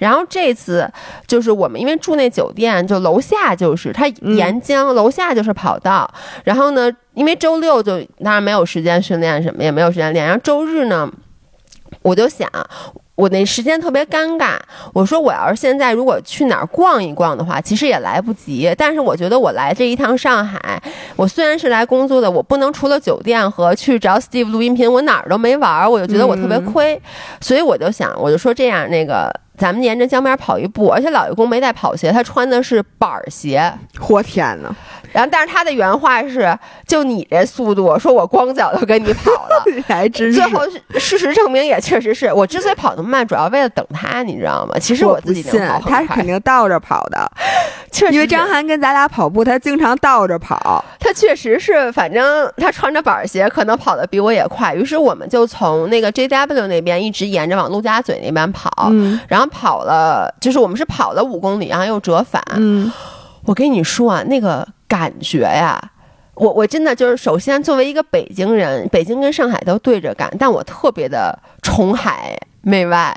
[0.00, 0.90] 然后这次
[1.26, 6.12] 就是我们因为住那酒店，就楼下就是它嗯沿江，楼下就是跑道。
[6.42, 10.24] 然后呢，因为周六就当然没有时间训练什么，也没有时间练。
[10.24, 11.08] 然后周日呢，
[12.02, 12.48] 我就想。
[13.20, 14.56] 我那时间特别尴尬，
[14.94, 18.74] 我说我要是现在如果去哪儿逛一逛的话，其实也来不及。
[18.78, 20.82] 但是我觉得我来这一趟上海，
[21.16, 26.98] 我虽然是来工作的，我不能除了酒店和去找 Steve 录音频，我哪儿都没玩儿，我就觉得我特别亏。
[27.42, 33.70] 所以我就想，我就说这样，那个咱们沿着江边跑一步，而且老爷公没带跑鞋，他穿的是板儿鞋。
[34.08, 34.74] 我天哪！
[35.12, 39.64] 然后，但是他的原话是：“就你这速度，说我光脚都跟你跑了。
[39.88, 40.50] ”还真是最。
[40.50, 40.60] 后
[40.98, 44.74] 事实证明，也确实是我之所以跑那么慢，主要为了等他，你知道吗？
[44.80, 47.30] 其实我不自己信他是肯，定倒着跑的，
[47.92, 50.84] 确实因为张涵跟咱俩跑步，他经常倒着跑。
[50.98, 54.74] 他确实是，反正他穿着板鞋，可能跑得比我也快。
[54.74, 62.42] 于是我们就从那个 JW 那边一直沿着往陆家嘴那边跑，嗯然后跑了，就是我们是跑了五公里，然后又折返。
[62.56, 62.90] 嗯，
[63.44, 65.80] 我跟你说啊，那个感觉呀。
[66.34, 73.14] 我我真的就是，首先作为一个北京人，北京跟上海都对着干，但我特别的崇海媚外，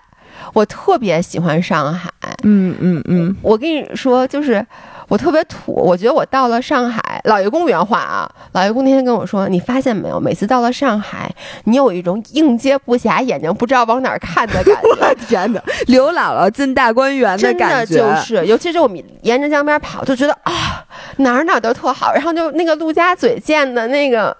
[0.53, 2.11] 我特别喜欢上海。
[2.43, 4.65] 嗯嗯嗯，我跟你说，就是
[5.13, 11.31] 我特别土，我觉得我到了上海，老爷公原话啊，老爷公那天跟我说，你发现没有，每次到了上海，
[11.65, 15.13] 你有一种应接不暇，眼睛不知道往哪儿看的感觉。
[15.27, 15.61] 天哪！
[15.85, 20.83] 刘姥姥进大观园真的感觉，就是，尤其是我们沿着江边跑，就觉得啊，
[21.17, 24.35] 哪儿哪儿都特好，然后就那个陆家嘴建的那个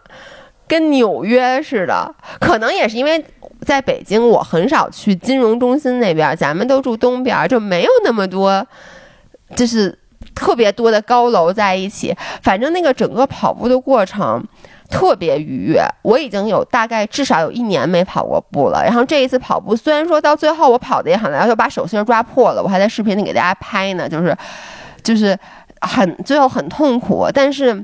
[0.68, 3.24] 跟纽约似的，可能也是因为
[3.64, 8.66] 在北京，我很少去金融中心那边，咱们都住东边，就没有那么多，
[9.56, 9.96] 就是
[10.36, 12.16] 特别多的高楼在一起。
[12.42, 14.44] 反正那个整个跑步的过程。
[14.90, 18.84] 特别愉悦，我已经有大概至少有一年没跑过步了。
[18.84, 24.38] 然后这一次跑步，虽然说到最后我跑的也很累，就把手心抓破了，我还在视频里给大家拍呢，就是
[25.02, 25.36] 就是
[25.82, 27.84] 很最后很痛苦，但是。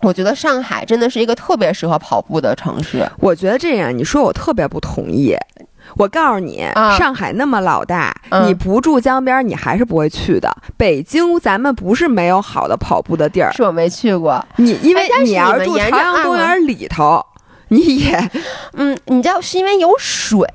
[0.00, 3.08] 我觉得上海真的是一个特别适合跑步的城市。
[3.18, 5.34] 我觉得这样，你说我特别不同意。
[5.96, 10.50] 我告诉你，啊上海那么老大，嗯你不住江边，你还是不会去的。
[10.76, 14.44] 北京咱们不是没有好的跑步的地儿，是我没去过。
[14.56, 17.24] 你因为你要住朝阳公园里头，
[17.68, 18.30] 你也
[18.74, 20.46] 嗯，你知道是因为有水，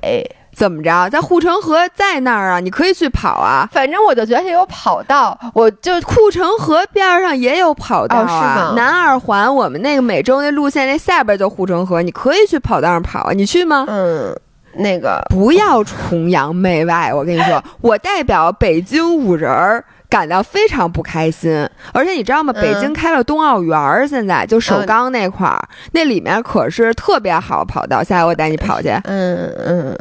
[0.54, 1.08] 怎么着？
[1.08, 3.68] 在护城河在那儿啊，你可以去跑啊。
[3.72, 13.86] 反正我就觉得它有跑道，我就护城河边上也有跑道啊，哦是吗南二环我们那个每周那路线那下边就护城河，你可以去跑道上跑啊，你去吗？
[13.88, 14.38] 嗯，
[14.74, 21.68] 那个不要崇洋媚外，我跟你说， 我代表北京五人儿感到非常不开心。
[21.92, 22.52] 而且你知道吗？
[22.56, 28.02] 嗯北京开了冬奥园儿，现在就首嗯钢那块儿，那里面可是特别好跑道。
[28.02, 28.88] 下回我带你跑去。
[29.04, 29.96] 嗯嗯，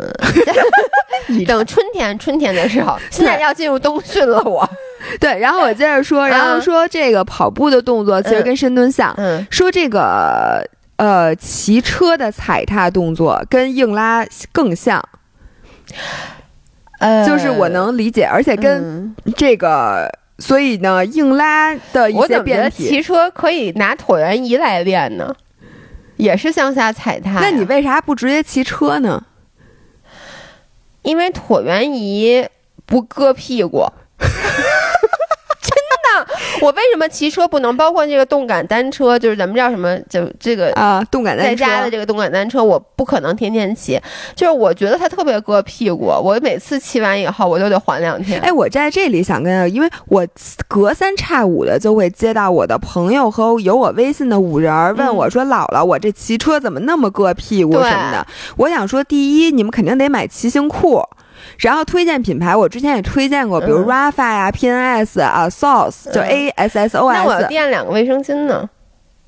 [1.47, 4.67] 等春天春天的时候，现在要进入冬训了，我
[5.19, 10.63] 对，然后我接着说，然后嗯说这个跑步的动作其实跟深蹲像，嗯说这个
[10.99, 15.03] 呃骑车的踩踏动作跟硬拉更像，
[16.99, 20.07] 呃，就是我能理解，而且跟嗯这个。
[20.41, 25.35] 所以呢，硬拉的一些变体，骑车可以拿椭圆仪来练呢？
[26.15, 27.41] 也是向下踩踏。
[27.41, 29.21] 那你为啥不直接骑车呢？
[31.01, 32.47] 因为椭圆仪
[32.85, 33.85] 不硌屁股。
[36.61, 37.75] 我为什么骑车不能？
[37.75, 39.97] 包括这个动感单车，就是咱们叫什么？
[40.09, 41.49] 就这个啊，动感单车。
[41.51, 43.99] 在家的这个动感单车，我不可能天天骑。
[44.35, 48.41] 就是我觉得它特别硌屁股，我每次骑完以后，我就得缓两天。
[48.41, 50.27] 哎，我在这里想跟，因为我
[50.67, 61.01] 隔三差五的就会接到我的朋友和有我微信的五人儿问我说：“姥姥，我这骑车怎么那么硌屁股什么的？”我想说，第一，你们肯定得买骑行裤。
[61.57, 68.69] 然后推荐品牌，我之前也推荐过，比如嗯 Rafa 呀、PNS 啊、saos 就嗯 A S S O 那我垫两个卫生巾呢。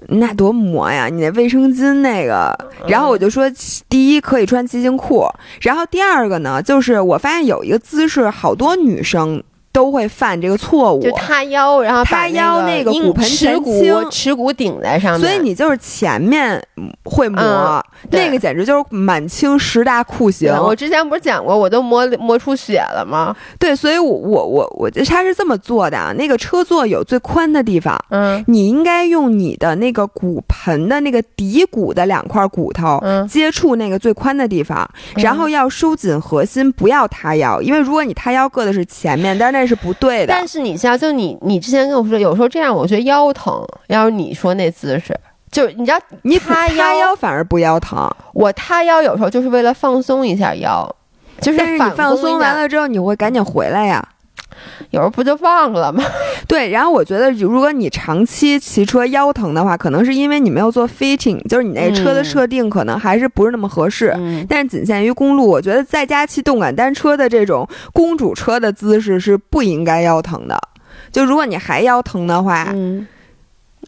[0.08, 1.08] 那多磨呀！
[1.10, 2.58] 你那卫生巾那个，
[2.88, 3.46] 然后我就说，
[3.88, 5.30] 第一可以穿骑行裤，
[5.62, 20.54] 然后第二个呢，就是我发现有一个姿势，好多女生都会犯这个错误就，塌腰，然后塌腰那个骨盆耻骨前倾耻骨顶在上面，所以你就是前面嗯会磨，嗯那个简直就是满清十大酷刑。
[20.54, 23.36] 我之前不是讲过，我都磨磨出血了吗？
[23.58, 27.98] 对，所以我我我我他是这么做的啊，那个车座有最宽的地方。
[28.10, 40.48] 嗯你应该用你的那个骨盆的那个骶骨的两块骨头嗯接触那个最宽的地方，然后要收紧核心，不要塌腰，因为如果你塌腰硌的是前面，但是那是不对的但。
[40.48, 43.66] 是你知道，就你你之前跟我说，有时候这样我觉得腰疼。
[43.88, 45.18] 要是你说那姿势，
[45.52, 50.88] 就是你知道你塌塌腰反而不腰疼，我塌腰有时候就是为了放松一下腰，
[51.40, 54.06] 就是但是你放松完，了之后，你会赶紧回来呀。
[54.92, 56.04] 有时候不就忘了吗？
[56.48, 64.14] 对，然后我觉得，如果你长期骑车腰疼的话，可能是因为你没有做 fitting，就是你那车的嗯设定可能还是不是那么合适。
[64.18, 70.60] 嗯，但是仅限于公路，我觉得在家骑动感单车的这种公主车的姿势是不应该腰疼的。
[71.12, 73.08] 就如果你还腰疼的话，嗯，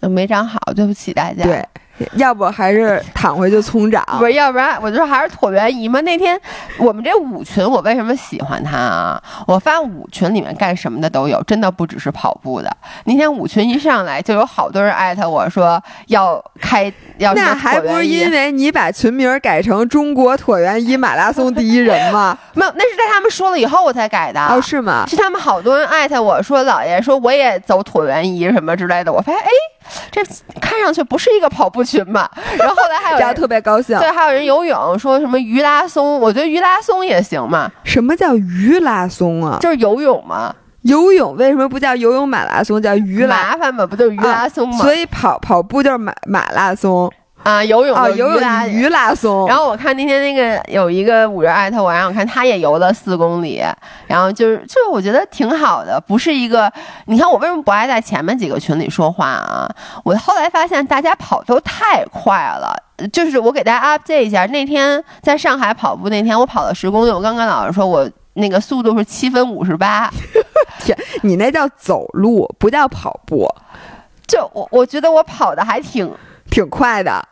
[0.09, 1.43] 没长好，对不起大家。
[1.43, 1.65] 对，
[2.13, 4.03] 要不还是躺回去从长。
[4.19, 6.01] 不是，要不然我就说还是椭圆仪嘛。
[6.01, 6.39] 那天
[6.77, 9.23] 我们这舞群，我为什么喜欢它啊？
[9.47, 12.75] 我发现舞群里面干什么的都有，真的不只是跑步的。
[13.05, 22.37] 那天舞群一上来，就有好多人艾特我说要开，要那还不是因为你把群名改成中国椭圆仪马拉松第一人吗？
[22.53, 22.73] 没有？
[22.75, 24.39] 那是在他们说了以后我才改的。
[24.45, 25.05] 哦，是吗？
[25.07, 29.11] 是他们好多人艾特我说，姥爷说我也走椭圆仪什么之类的。
[29.11, 29.47] 我发现，哎，
[30.11, 30.21] 这
[30.61, 32.29] 看上去不是一个跑步群吧？
[32.57, 33.97] 然后后来还有人特别高兴。
[33.99, 39.57] 对，还有人游泳，说什么鱼拉松，我觉得鱼拉松也行嘛，什么叫鱼拉松啊？
[39.61, 43.35] 就是游泳嘛，游泳为什么不叫游泳马拉松，叫鱼拉？
[43.35, 44.77] 麻烦嘛，不就是鱼拉松嘛？
[44.77, 47.11] 所以跑跑步就是马马拉松
[47.43, 48.29] 啊，游泳啊，就是游。
[48.69, 49.47] 鱼拉松。
[49.47, 53.61] 然后我看那天那个有一个五人艾特我，让我看他也游了四公里，
[54.07, 56.71] 然后就是就是我觉得挺好的，不是一个
[57.05, 59.69] 你看我为什么不爱在前面几个群里说话啊？
[60.03, 62.75] 我后来发现大家跑都太快了。
[63.11, 70.09] 就是我给大家 update 一下，那天在上海跑步那天，我跑了十公里，我刚跟老师说我那个速度是七分五十八，
[70.79, 73.53] 天你那叫走路，不叫跑步，
[74.25, 76.09] 就我我觉得我跑的还挺
[76.53, 77.27] 挺快的。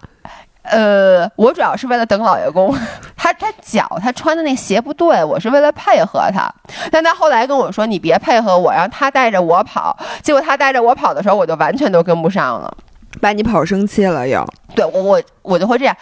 [0.63, 2.75] 呃，我主要是为了等老爷公，
[3.15, 6.51] 他他脚他穿的那鞋不对，我是为了配合他。
[6.91, 9.95] 但他后来跟我说你别配合我，让他带着我跑。
[10.23, 12.75] 结果他带着我跑的时候，我就完全都跟不上了。
[13.19, 14.43] 把你跑生气了又。
[14.75, 15.95] 对我我我就会这样，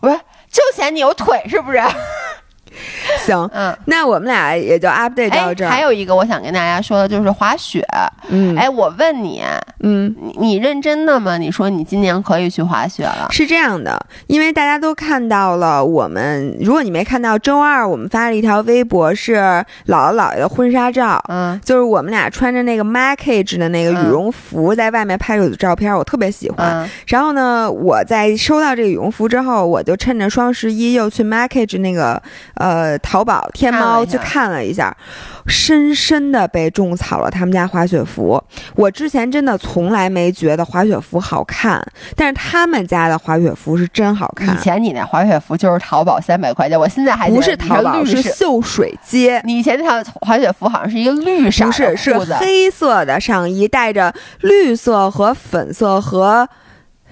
[0.00, 0.16] 我说
[0.50, 1.80] 就嫌你有腿是不是？
[3.24, 5.70] 行，嗯，那我们俩也就 update 到哎这，儿。
[5.70, 7.84] 还有一个我想跟大家说的就是滑雪。
[8.28, 9.42] 嗯，哎，我问你，
[9.80, 11.36] 嗯，你你认真的吗？
[11.36, 13.28] 你说你今年可以去滑雪了？
[13.30, 19.34] 是这样的，因为大家都看到了，我们如果你没看到，周二我们发了一条微博，是
[19.86, 26.84] 姥姥姥爷的婚纱照，嗯就是我们俩穿着那个 Markage 的那个羽绒服，在外面拍摄的照片，我特别喜欢。
[26.84, 32.20] 嗯然后呢，我在收到这个羽绒服之后，我就趁着双十一又去 Markage 那个
[32.54, 32.63] 呃
[33.02, 34.96] 淘宝、天猫去看了一下
[35.46, 38.42] 深深的被种草了他们家滑雪服。
[38.74, 41.84] 我之前真的从来没觉得滑雪服好看，
[42.16, 44.58] 但是他们家的滑雪服是真好看以。
[44.58, 49.42] 前你那滑雪服就是淘宝三百块钱，我现在还不是淘宝，是秀水街。
[49.44, 56.48] 你以前那套滑雪服好像是一个绿色的不是，是黑色的上衣，带着绿色和粉色和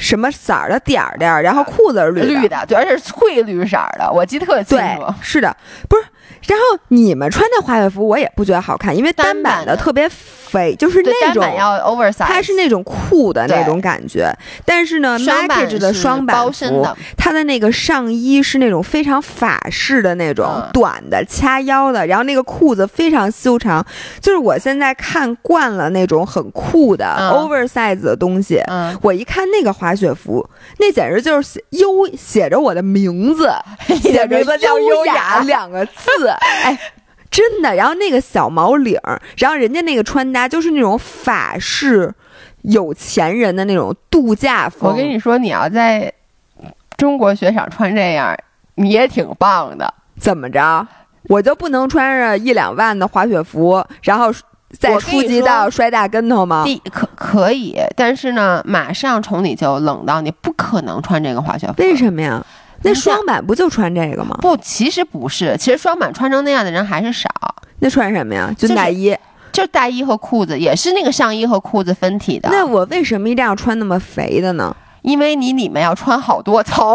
[0.02, 2.40] 什么色儿的点儿点儿，然后裤子是绿的。
[2.40, 5.56] 绿的，对，而且是翠绿色的，我记得特清对楚。，是的，
[5.88, 6.02] 不是。
[6.46, 14.30] 然后你们穿的滑雪服我也不觉得好看，因为单单板的特别肥，就是，那种要 oversize，它是那种酷的那种感觉。
[14.64, 20.68] 但是呢双板，Markage 的双板服它的那个上衣是那种非常法式的那种嗯。
[20.72, 23.84] 短的掐腰的，然后那个裤子非常修长。
[24.20, 27.30] 就是我现在看惯了那种很酷的、嗯。
[27.30, 30.46] oversize 的东西，嗯，我一看那个滑雪服，
[30.78, 33.48] 那简直就是写优写着我的名字，
[34.02, 35.14] 写着叫优雅。
[35.14, 36.10] 雅两个字，
[36.62, 36.78] 哎。
[37.30, 42.12] 真的，然后那个小毛领儿，然后人家那个穿搭就是那种法式
[42.60, 44.90] 有钱人的那种度假风。
[44.90, 46.12] 我跟你说，你要在
[46.98, 48.36] 中国雪场穿这样，
[48.74, 49.94] 你也挺棒的。
[50.20, 50.86] 怎么着？
[51.30, 54.30] 我就不能穿着一两万的滑雪服，然后
[54.78, 56.64] 再初级道摔大跟头吗？
[56.66, 61.74] 第可可以，但是呢，马上从你就冷到你不可能穿这个滑雪服。
[61.78, 62.44] 为什么呀？
[62.82, 64.36] 那双板不就穿这个吗？
[64.40, 67.28] 不，其实不是，其实双板穿成那样的人还是少，
[67.80, 68.48] 那穿什么呀？
[68.58, 69.16] 是军大衣。
[69.52, 72.48] 就大衣和裤子也是那个上衣和裤子分体的。
[72.50, 74.74] 那我为什么一定要穿那么肥的呢？
[75.02, 76.86] 因为你里面要穿好多层，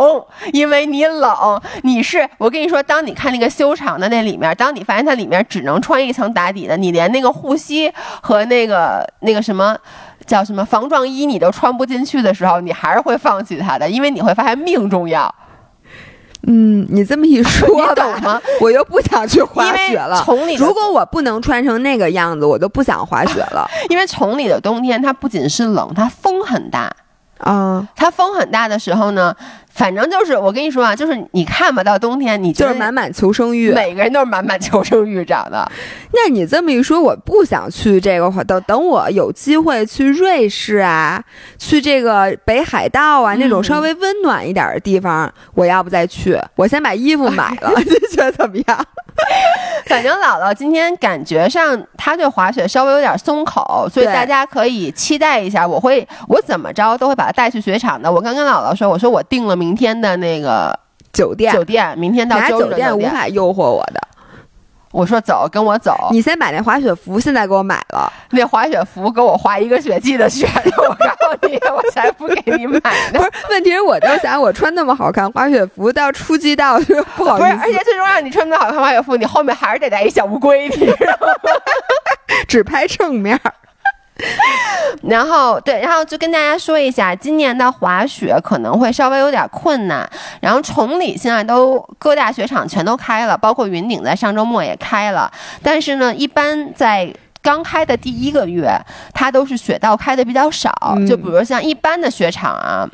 [0.54, 1.62] 因为你冷。
[1.84, 9.78] 你是我跟你说，当你看那个修长的那里面，当你发现它里面只能穿一层打底的，你连那个护膝和那个那个什么。
[10.26, 15.34] 叫什么防撞衣你都穿不进去的时候，你还是会放弃它的，因为你会发现命重要，
[16.48, 18.42] 嗯，你这么一说 懂吗？
[18.62, 20.22] 我又不想去滑雪了。
[20.24, 23.70] 崇礼如果我不能穿成那个样子，我就不想滑雪了。
[23.90, 26.92] 因为崇礼的冬天它不仅是冷，它风很大。
[27.40, 29.36] 啊，它风很大的时候呢，
[29.74, 33.72] 反正就是我跟你说啊，就是你看吧，到冬天你就是满满求生欲。
[33.72, 35.70] 每个人都是满满求生欲长的。
[36.14, 41.24] 那你这么一说，我不想去这个滑，等等我有机会去瑞士啊，
[41.58, 46.40] 去这个北海道啊、嗯那种稍微温暖一点的地方，我要不再去？
[46.56, 48.86] 我先把衣服买了， 你觉得怎么样？
[49.88, 55.68] 反正姥姥今天感觉上她对滑雪稍微有点松口，所以大家可以期待一下。
[55.68, 58.12] 我会我怎么着都会把她带去雪场的。
[58.12, 60.78] 我刚跟姥姥说，我说我订了明天的那个
[61.12, 63.02] 酒店，酒店，明天到拿周日酒店无。
[63.08, 64.02] 法诱惑我的。
[64.92, 65.94] 我说走，跟我走。
[66.12, 70.48] 你先把那滑雪服现在给我买了，那滑雪服给我滑一个雪季的雪，
[70.78, 72.80] 我告诉你，我才不给你买
[73.12, 73.22] 呢 不。
[73.22, 73.32] 是？
[73.50, 81.34] 问题是我就想，我穿那么好看滑雪服到初级道就不好不是，意思，而且最重要，你穿那好看滑雪服，你后面还是得带一小乌龟，你知道吗？
[82.48, 83.54] 只拍正面儿。
[85.04, 90.10] 然后对，然后就跟大家说一下，今年的滑雪可能会稍微有点困难。
[90.42, 95.32] 然后崇礼现在都各大雪场全都开了，包括云顶在上周末也开了。
[95.62, 98.70] 但是呢，一般在刚开的第一个月，
[99.14, 100.74] 它都是雪道开的比较少。
[100.96, 102.90] 嗯就比如像一般的雪场啊。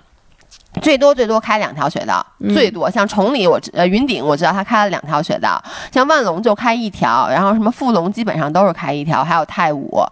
[0.81, 5.61] 最多最多开两条雪道，嗯最多像崇礼我知呃云顶我知道它开了两条雪道，
[5.91, 10.03] 像万隆就开一条，然后什么富隆基本上都是开一条，还有太武，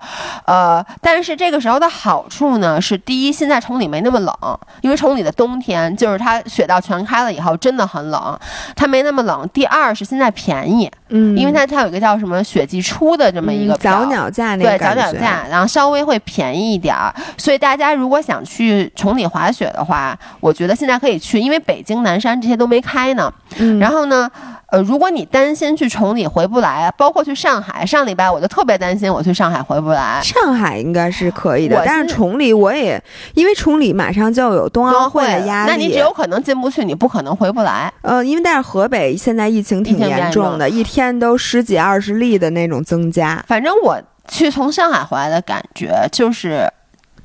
[0.46, 4.36] 呃，但是这个时候的好处呢是，第一，现在崇礼没那么冷，
[4.82, 8.40] 因为崇礼的冬天就是它雪道全开了以后真的很冷，
[8.76, 9.48] 它没那么冷。
[9.54, 17.14] 第二是现在便宜，嗯因为它它有一个叫什么雪季初的这么一个嗯早票鸟价那对早鸟价，然后稍微会便宜一点儿。
[17.38, 23.32] 所以大家如果想去崇礼滑雪的话，我觉得现在可以去，因为北京、南山这些都没开呢。
[23.58, 24.30] 嗯然后呢，
[24.72, 30.22] 呃，如果你担心去崇礼回不来，包括去上海，上礼拜我就特别担心我去上海回不来。
[30.24, 33.02] 上海应该是可以的，但是是崇礼我也
[33.34, 37.92] 因为崇礼马上就要有冬奥会的压力，那你只有可能进不去，你不可能回不来。
[38.02, 46.66] 呃，因为但是河北现在疫情挺严重的，一天都十几二十例的那种增加，反正我去从上海回来的感觉就是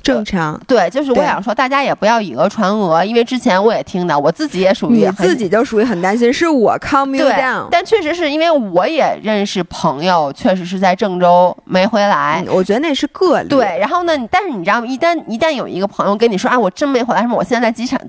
[0.06, 0.60] 正常。
[0.66, 7.66] 对，就是我想说，大家也不要以讹传讹，因为之前我也听到，我自己也属于你自己就属于很担心，是我 calm you 对 down。
[7.70, 12.42] 但确实是因为我也认识朋友，确实是在郑州没回来。
[12.46, 13.48] 嗯我觉得那是个例。
[13.48, 14.12] 对，然后呢？
[14.30, 14.86] 但是你知道吗？
[14.86, 18.00] 一旦一旦有一个朋友跟你说啊，我真没回来，什么我现在在机场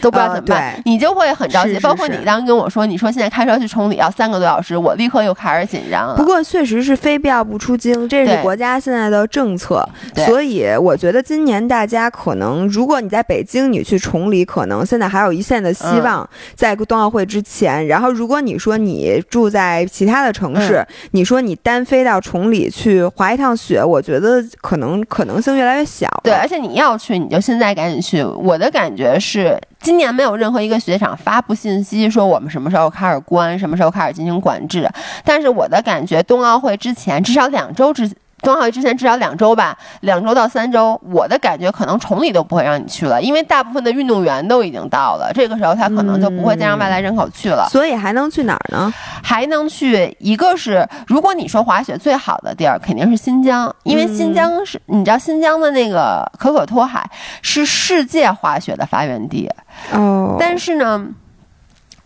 [0.00, 1.70] 都不知道呃怎么办，对你就会很着急。
[1.70, 6.14] 是是包括你是当时跟我说，你说现在开车去崇礼要三个多小时，我立刻又开始紧张了。
[6.14, 9.88] 不过确实是非必要不出京，这是国家现在的政策。
[10.14, 17.86] 对所以我觉得今年大家可能，如果你在北京，你去崇礼，可能现在还有一线的希嗯望，在冬奥会之前。
[17.86, 26.06] 然后，如果你说你住在其他的城市，嗯你说你单飞到崇礼去滑一趟雪，我觉得可能可能性越来越小。
[26.22, 28.22] 对，而且你要去，你就现在赶紧去。
[28.22, 34.86] 我的感觉是，今年没有任何一个雪场发布信息说我们什么时候开始关，什么时候开始进行管制。
[35.24, 38.10] 但是我的感觉，冬奥会之前至少两周之。
[38.42, 47.66] 冬奥会之前至少两周吧，两周到三周，我的感觉可能崇礼都不会让你去了，因为大部分的运动员都已经到了，这个时候他可能就不会再让外来人口去了。
[47.70, 48.92] 所以还能去哪儿呢？
[49.22, 57.10] 还能去一个是，如果你说滑雪最好的地儿肯定是新疆，因为新疆是、你知道新疆的那个可可托海
[57.42, 59.50] 是世界滑雪的发源地，
[59.92, 61.06] 哦，但是呢。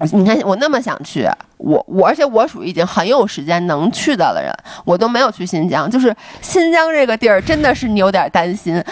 [0.12, 1.28] 你看，我那么想去，
[1.58, 4.50] 我我而且我属于已经很有时间能去的了人，
[4.84, 5.90] 我都没有去新疆。
[5.90, 8.82] 就是新疆这个地儿，真的是你有点担心，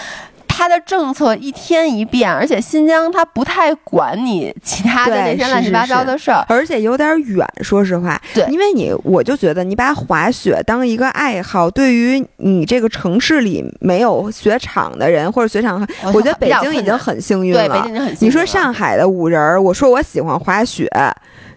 [0.58, 6.44] 它的政策一天一变，而且新疆它不太管你其他的那些乱七八糟的事儿。
[6.48, 8.20] 而且有点远，说实话。
[8.34, 17.76] 对因为你，我就觉得你把滑雪当一个爱好，对于你这个城市里没有雪场的人或者雪场，我我觉得北京已经很幸运对，了。
[17.76, 20.90] 北京已经很幸你说上海的五人儿，我说我喜欢滑雪，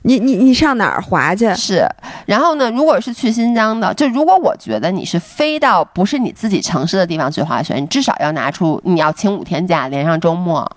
[0.03, 1.53] 你你你上哪儿滑去？
[1.53, 1.85] 是，
[2.25, 10.67] 然后呢，如果是去新疆的，就如果我觉得你是飞到不是你自己城市的地方去滑雪，你至少要拿出你要请五天假连上周末，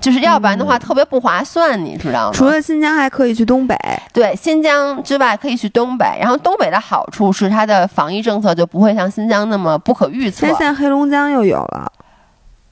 [0.00, 2.32] 就是要不然的话、特别不划算，你知道吗？
[2.32, 3.76] 除了新疆，还可以去东北。
[4.12, 6.04] 对新疆之外，可以去东北。
[6.20, 10.56] 然后东北的好处是它的防疫政策就不会像新疆那么不可预测现。
[10.56, 11.92] 在黑龙江又有了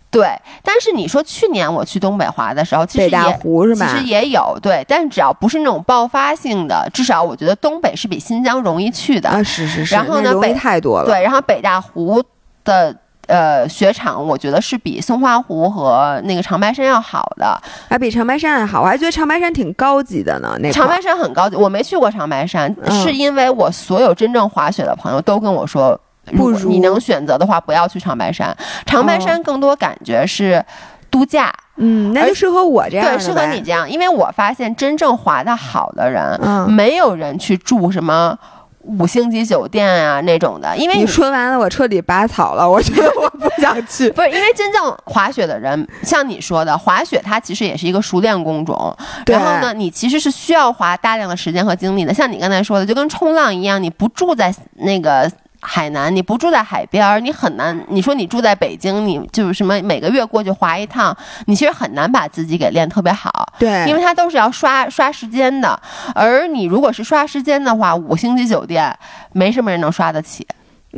[0.09, 0.29] 对，
[0.63, 3.87] 但是你说去年我去东北滑的时候，其实也湖是吧？
[3.87, 9.29] 其实也有对，但只要不是那种爆发性的，至少我觉得东北是比新疆容易去的。
[9.29, 11.07] 啊，是是是，然后呢北太多了。
[11.07, 12.23] 对，然后北大湖
[12.65, 12.97] 的
[13.27, 17.61] 呃雪场，我觉得是比松花湖和那个长白山要好的。
[17.91, 20.57] 还比长白山还好，我还觉得长白山挺高级的呢。
[20.61, 26.01] 那长白山很高级，我没去过长白山，嗯是因为我所有真正滑雪的朋友都跟我说。
[26.37, 28.57] 不如你能选择的话，不要去长白山。
[28.85, 30.65] 长白山更多感觉是
[31.11, 33.89] 度假，嗯，那就适合我这样对，适合你这样。
[33.89, 38.37] 因为我发现真正滑的好的人，嗯没有人去住什么
[38.81, 44.11] 五星级酒店啊那种的，因为你说完了，我彻底拔草了，我觉得我不想去。
[44.11, 48.97] 不是因为真正滑雪的人，像你说的，滑雪它其实也是一个熟练工种。
[49.27, 52.13] 然后呢，你其实是需要花大量的时间和精力的。
[52.13, 55.31] 像你刚才说的，就跟冲浪一样，你不住在那个。
[55.69, 57.77] 海南，你不住在海边儿，你很难。
[57.89, 61.15] 你说你住在北京，你就是什么每个月过去滑一趟，
[61.47, 63.53] 你其实很难把自己给练特别好。
[63.59, 65.79] 对，因为它都是要刷刷时间的，
[66.15, 68.97] 而你如果是刷时间的话，五星级酒店
[69.33, 70.47] 没什么人能刷得起。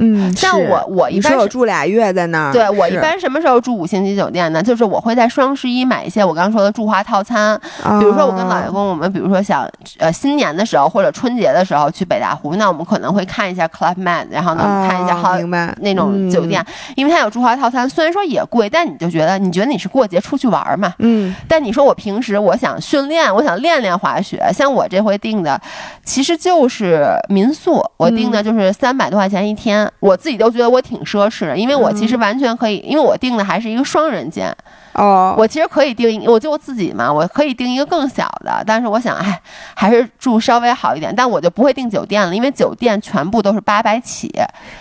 [0.01, 4.63] 嗯，像我我一般我住俩月在那儿，对我一般什么时候住五星级酒店呢？
[4.63, 7.61] 就是我会在双十一买一些我刚刚说的住华套餐，
[7.99, 9.69] 比如说我跟老公，我们比如说想
[9.99, 25.61] 呃新年的时候或者春节的时候去北大湖，那我们可能会看一下 Club Med，然后呢看一下哦 Hol 明白那种酒店，因为它有住华套餐，虽然说也贵，但你就觉得你觉得你是过节出去玩嘛，嗯，但你说我平时我想训练，我想练练滑雪，像我这回订的，
[26.05, 34.55] 其实就是民宿，我订的就是三百多块钱一天，我自己都觉得我挺奢侈的，因为我其实完全可以，因为我订的还是一个双人间，
[34.99, 39.41] 哦，我其实可以订，我就我自己嘛，我可以订一个更小的，但是我想，哎，
[39.75, 44.29] 还是住稍微好一点，但我就不会订酒店了，因为酒店全部都是八百起，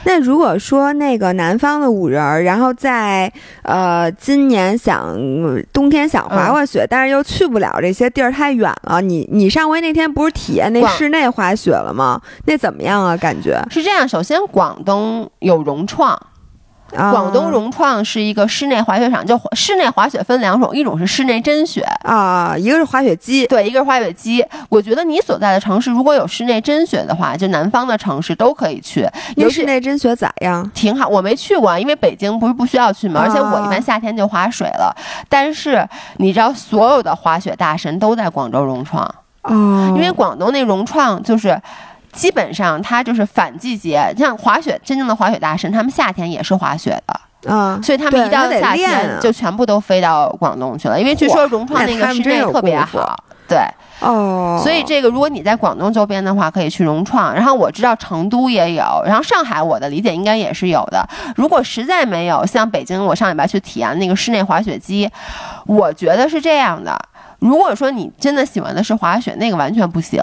[0.05, 5.15] 那如果说那个南方的五人儿，然后在呃今年想
[5.71, 12.19] 冬天想滑滑雪，但是又去不了这些地儿太远了，你你上回那天不是体验那室内滑雪了吗？
[12.45, 13.15] 那怎么样啊？
[13.15, 13.61] 感觉？
[13.69, 16.19] 是这样，首先广东有融创。
[16.95, 24.45] 啊广东融创是一个室内滑雪场，就室内滑雪分两种，一种是室内真雪，啊，一个是滑雪机，对，一个是滑雪机。
[24.69, 29.01] 我觉得你所在的城市如果有室内真雪的话，就南方的城市都可以去，
[29.35, 30.69] 那尤其室内真雪咋样？
[30.73, 31.07] 挺好。
[31.07, 34.95] 我没去过，因为北京不是不需要去嘛，而且我一般啊夏天就滑水了。
[35.27, 39.03] 但是你知道，所有的滑雪大神都在广州融创，
[39.41, 39.53] 啊，
[39.95, 41.59] 因为广东那融创就是。
[42.17, 47.53] 基本上它就是反季节，像滑雪真正的滑雪大神，他们夏天也是滑雪的。
[47.53, 53.15] 啊，所以他们一到夏天就全部都飞到广东去了，因为据说融创那那个室内特别好。
[53.47, 53.59] 对，
[54.01, 57.33] 哦，所以这个如果你在广东周边的话，可以去融创。
[57.33, 61.07] 然后我知道成都也有，然后上海我的理解应该也是有的。
[61.37, 65.09] 如果实在没有，像北京，我上礼拜去体验那个室内滑雪机，
[65.65, 66.99] 我觉得是这样的。
[67.39, 70.21] 如果说你真的喜欢的是滑雪，那个完全不行，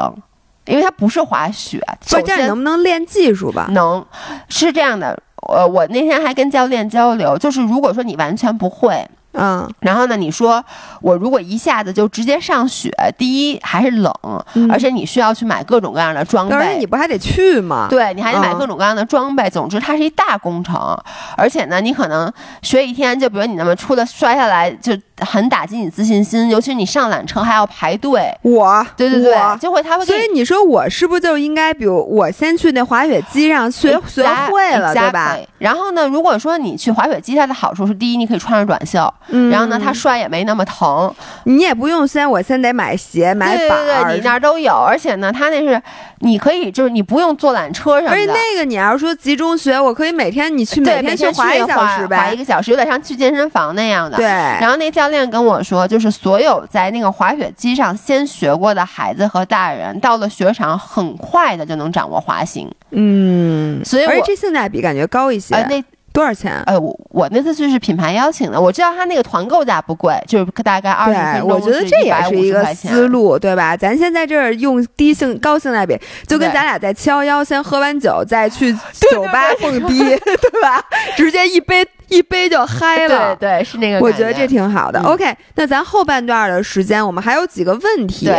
[0.66, 1.80] 因为它不是滑雪。
[2.06, 3.66] 首先能不能练技术吧？
[3.70, 4.04] 能
[4.48, 5.18] 是这样的。
[5.48, 10.64] 呃，我那天还跟教练交流，就是如果说你完全不会，嗯，然后呢，你说
[11.02, 14.10] 我如果一下子就直接上雪，第一还是冷，
[14.54, 16.86] 嗯而且你需要去买各种各样的装备，但是你。
[16.86, 17.88] 不还得去吗？
[17.90, 19.50] 对，你还得买嗯各种各样的装备。
[19.50, 20.96] 总之，它是一大工程，
[21.36, 26.48] 而且呢，你可能学一天，就比如你那么出了摔下来，就很打击你自信心。
[26.48, 35.36] 尤其是你上缆车还要排队，我，对对对，就会他会所以你说我是不是就应该，比如我先去那滑雪机上学学会了，对吧？？
[35.58, 41.12] 然后呢，如果说你去滑雪机，它的好处是，第一，你可以穿着短袖，嗯然后呢，它摔也没那么疼，
[41.44, 45.80] 你也不用先，我先得买鞋买对对板儿对，你那儿都有，而且呢，它那是
[46.20, 52.34] 你可以就是你不用坐缆车什么的，而且那个你要是说集中学，我可以每天你去每天去滑一小时滑一。
[52.36, 54.16] 个小时，有点像去健身房那样的。
[54.16, 62.70] 对，然后那教练跟我说，就是所有在那个滑雪机上先学过的孩子和大人，到了雪场很快的就能掌握滑行。
[62.90, 65.54] 嗯，所以我而且这性价比感觉高一些。
[65.54, 65.82] 呃，那
[66.14, 66.62] 多少钱？
[66.64, 73.76] 呃，我我那次去是品牌邀请的，我知道他那个团购价不贵，就是大概二十分，钟我觉得这也是一150个思路，对吧？
[73.76, 75.98] 咱先在这儿用低性高性价比，
[76.28, 80.80] 就跟咱俩在七幺幺先喝完酒，再去酒吧蹦迪，对 吧？
[81.16, 83.58] 直接一杯一杯就嗨了对。
[83.58, 84.02] 对，是那个感。
[84.02, 85.00] 我觉得这挺好的。
[85.00, 88.30] 嗯 OK，那咱后半段的时间，我们还有几个问题，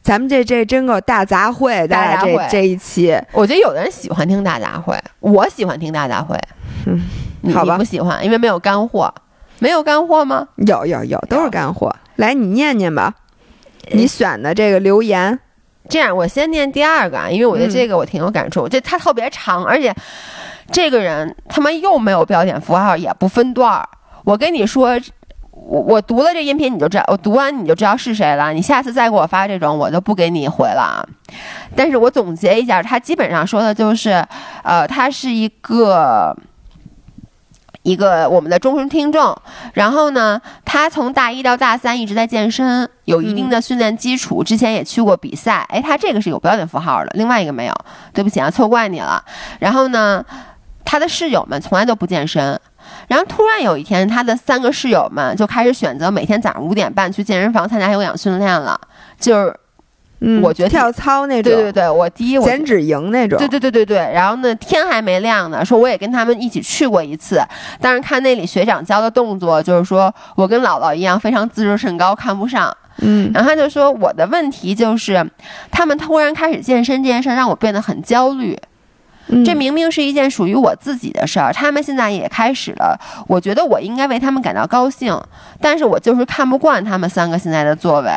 [0.00, 6.38] 咱们这这真够大杂烩，咱俩大杂烩这这一期，我觉得有的人喜欢听大杂烩，我喜欢听大杂烩。
[6.86, 9.12] 嗯，好吧不喜欢，因为没有干货。
[9.58, 10.46] 没有干货吗？
[10.56, 11.90] 有有有，都是干货。
[12.16, 13.14] 来，你念念吧，
[13.88, 15.38] 呃你选的这个留言。
[15.88, 18.68] 这样，我先念第二个啊，因为我对嗯这个我挺有感触。
[18.68, 19.94] 这它特别长，而且
[20.70, 23.88] 这个人他妈又没有标点符号，也不分段儿。
[24.24, 25.00] 我跟你说，
[25.52, 28.52] 我我读了这音频你就知道，我读完你就知道是谁了。
[28.52, 31.00] 你下次再给我发这种，我就不给你回了啊。
[31.74, 34.22] 但是我总结一下，他基本上说的就是，
[34.62, 36.36] 呃，他是一个。
[37.86, 39.32] 一个我们的忠实听众，
[39.74, 45.64] 然后呢，他从大一到大三一直在健身，有一定的训练基础，之前也去过比赛。
[45.68, 47.74] 哎，他这个是有标点符号的，另外一个没有，
[48.12, 49.24] 对不起啊，错怪你了。
[49.60, 50.24] 然后呢，
[50.84, 52.58] 他的室友们从来都不健身，
[53.06, 58.76] 然后突然有一天，他的三个室友们就开始选择每天早上五点半去健身房参加有氧训练了，
[59.16, 59.54] 就是
[60.28, 67.40] 嗯，我觉得跳操那种，对对对，我第一我减脂营那种，对对对对对，然后呢，天还没亮呢，说我也跟他们一起去过一次，
[67.80, 72.76] 但是看那里学长教的动作，就是说我跟姥姥一样非常自视甚高，看不上。
[72.98, 75.24] 嗯然后他就说我的问题就是，
[75.70, 78.58] 他们突然开始健身这件事儿让我变得很焦虑。
[79.28, 82.98] 嗯，这明明是一件属于我自己的事儿，他们现在也开始了，
[83.28, 85.16] 我觉得我应该为他们感到高兴，
[85.60, 88.10] 但是我就是看不惯他们三个现在的作为。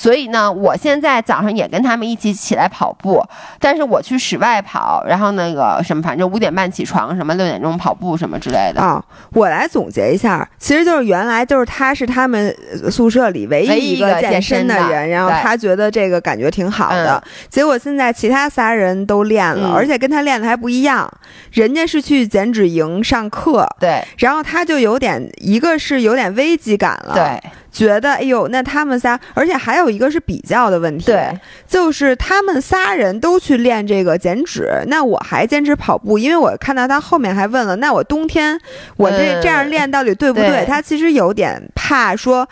[0.00, 3.22] 所以呢，我现在早上也跟他们一起起来跑步，
[3.58, 8.80] 但是我去室外跑，然后那个什么，反正五点半起床，什么六点钟跑步什么之类的。
[8.80, 12.48] 啊、我来总结一下，其实就是原来就是他是他们
[12.82, 21.06] 呃宿舍里唯唯一一个健健身的人，然后他觉得这个感觉挺好的，嗯结果现在其他仨人都练了，嗯而且跟他练的还不一样，
[21.52, 23.68] 人家是去减脂营上课。
[23.78, 38.58] 对然后他就有点，一个是有点危机感了，，对觉得哎呦，那他们仨，而且还有一个是比较的问题，对，就是他们仨人都去练这个减脂，那我还坚持跑步，因为我看到他后面还问了，那我冬天
[38.96, 40.48] 我这嗯这样练到底对不对？
[40.48, 42.48] 对他其实有点怕说，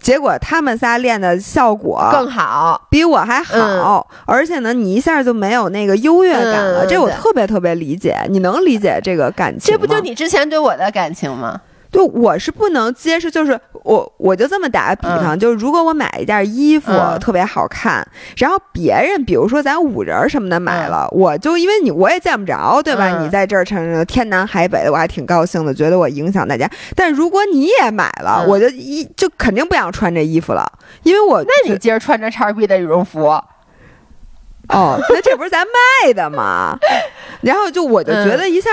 [0.00, 2.86] 结果他们仨练的效果更好。
[2.88, 9.78] 比我还好，而且呢，你一下就没有那个优越感了，嗯这我特别特别理解，你能理解这个感情吗？
[9.80, 11.60] 这不就你之前对我的感情吗？
[11.90, 23.08] 对，我是不能接受，就是我我就这么打个比方，就是如果我买一件衣服、嗯特别好看，然后别人比如说咱五人儿什么的买了，我就因为你我也见不着，对吧？
[23.10, 26.70] 嗯你在这儿成天南海北的，我还挺高兴的，觉得我影响大家。
[26.94, 30.70] 但如果你也买了，嗯我就一就肯定不想穿这衣服了，
[31.02, 33.26] 因为我那你今儿穿着叉 B 的羽绒服，
[34.70, 36.78] 哦，那这不是咱卖的吗？
[37.42, 38.70] 然后就我就觉得一下。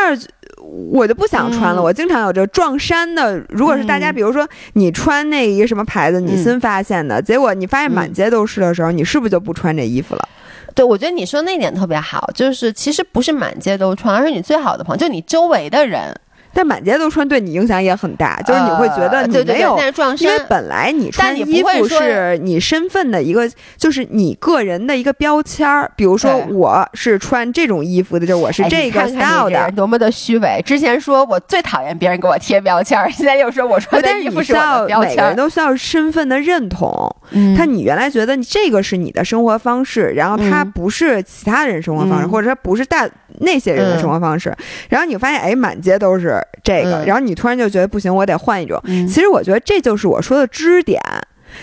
[0.91, 1.81] 我就不想穿了。
[1.81, 3.41] 嗯我经常有这撞衫的。
[3.49, 10.29] 如果是大家，嗯比如说你穿那一个什么牌子，你新发现的，结果你发现满街都是的时候，你是不是就不穿这衣服了？
[10.75, 16.13] 对，我觉得你说那点特别好，就是其实不是满街都穿，而是你最好的朋友，就你周围的人，
[16.57, 19.77] 但满街都穿对你影响也很大，就是你会觉得你呃对对没有
[20.17, 20.39] 因为。
[20.49, 23.47] 本来你穿衣服是你身份的一个，
[23.77, 25.91] 就是你个人的一个标签儿。
[25.95, 29.71] 比如说，我是穿这种衣服的，就是我是哎这个 style 的。
[29.75, 30.59] 多么的虚伪！
[30.65, 35.35] 之前说我最讨厌别人给我贴标签儿，现在又说我穿的但是衣服是我你需要的标签儿每个人。
[35.35, 37.15] 都需要身份的认同。
[37.31, 43.07] 嗯他你原来觉得你这个是你的生活方式，然后它嗯不是其他人生活方式，嗯或者说不是大
[43.41, 44.51] 那些人的生活方式，
[44.89, 48.79] 然后你发现哎满街都是这个，嗯然后你突然就觉得不行，我得换一种。
[48.85, 51.01] 嗯其实我觉得这就是我说的支点。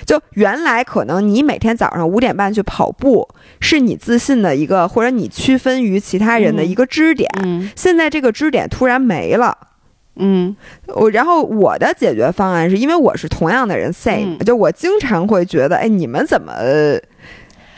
[0.07, 3.29] 就原来可能你每天早上五点半去跑步，
[3.61, 7.31] 是你自信的一个，或者你区分于其他人的一个支点。
[7.45, 9.57] 嗯现在这个支点突然没了，
[10.17, 10.57] 嗯
[10.87, 16.53] 我然后我的解决方案是因为我是同样的人 say，、嗯就我经常会觉得，哎，你们怎么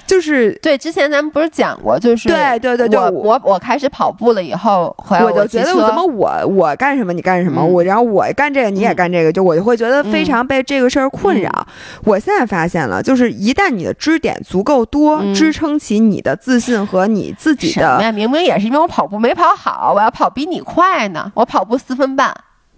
[0.07, 11.50] 就是对，之前咱们不是讲过，就是对对对就我我开始跑步了以后，回来我就觉得怎么我我干什么你干什么，嗯我然后我干这个你也干这个，就我就会觉得非常被这个事儿困扰。
[11.50, 11.66] 嗯
[12.04, 18.12] 我现在发现了，就是一旦你的支点足够多，嗯支撑起你的自信和你自己的，什么呀？
[18.12, 21.32] 明明也是因为我跑步没跑好，我要跑比你快呢。
[21.34, 22.32] 我跑步四分半，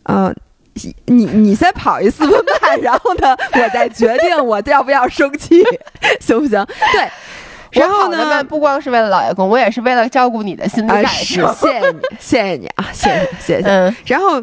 [0.04, 0.34] 嗯、
[1.06, 5.62] 你你先跑一四分半， 然后呢，我再决定我要不要生气，
[6.20, 6.64] 行不行？
[6.92, 7.08] 对。
[7.70, 11.54] 然后呢慢不光是为了老爷公，我也是为了照顾你的心理啊，感是受。
[11.54, 13.68] 谢谢你，谢谢你啊，谢谢谢谢。
[13.68, 14.42] 嗯然后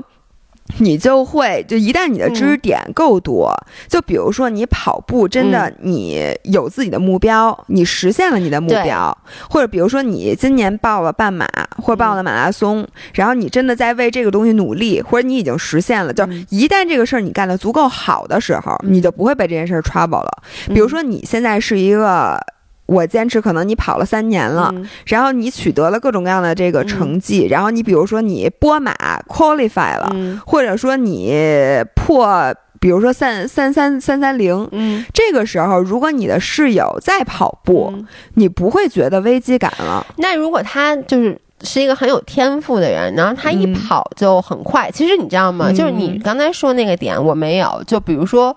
[0.80, 3.56] 你就会，就一旦你的知识点够多，
[3.88, 5.76] 就比如说你跑步，真的嗯。
[5.84, 9.16] 你有自己的目标，你实现了你的目标，
[9.50, 11.48] 或者比如说你今年报了半马
[11.78, 16.46] 或者报了马拉松，然后你真的在为这个东西努力，或者你已经实现了，就是嗯。
[16.50, 18.94] 一旦这个事儿你干得足够好的时候，嗯。
[18.94, 20.44] 你就不会被这件事儿 trouble 了。
[20.68, 22.40] 比如说你现在是一个。
[22.88, 24.88] 我坚持，可能你跑了三年了，嗯。
[25.08, 28.94] 然后你取得了各种各样的这个成绩，然后你比如说你波马
[29.28, 30.40] qualify 了，嗯。
[30.46, 31.34] 或者说你
[31.96, 35.04] 破，比如说三三三三三零，嗯。
[35.14, 38.08] 这个时候如果你的室友在跑步，嗯。
[38.36, 40.06] 你不会觉得危机感了。
[40.18, 43.74] 那如果他就是是一个很有天赋的人，然后他一嗯。
[43.74, 45.70] 跑就很快，其实你知道吗？
[45.70, 45.74] 嗯。
[45.74, 48.56] 就是你刚才说那个点我没有，就比如说。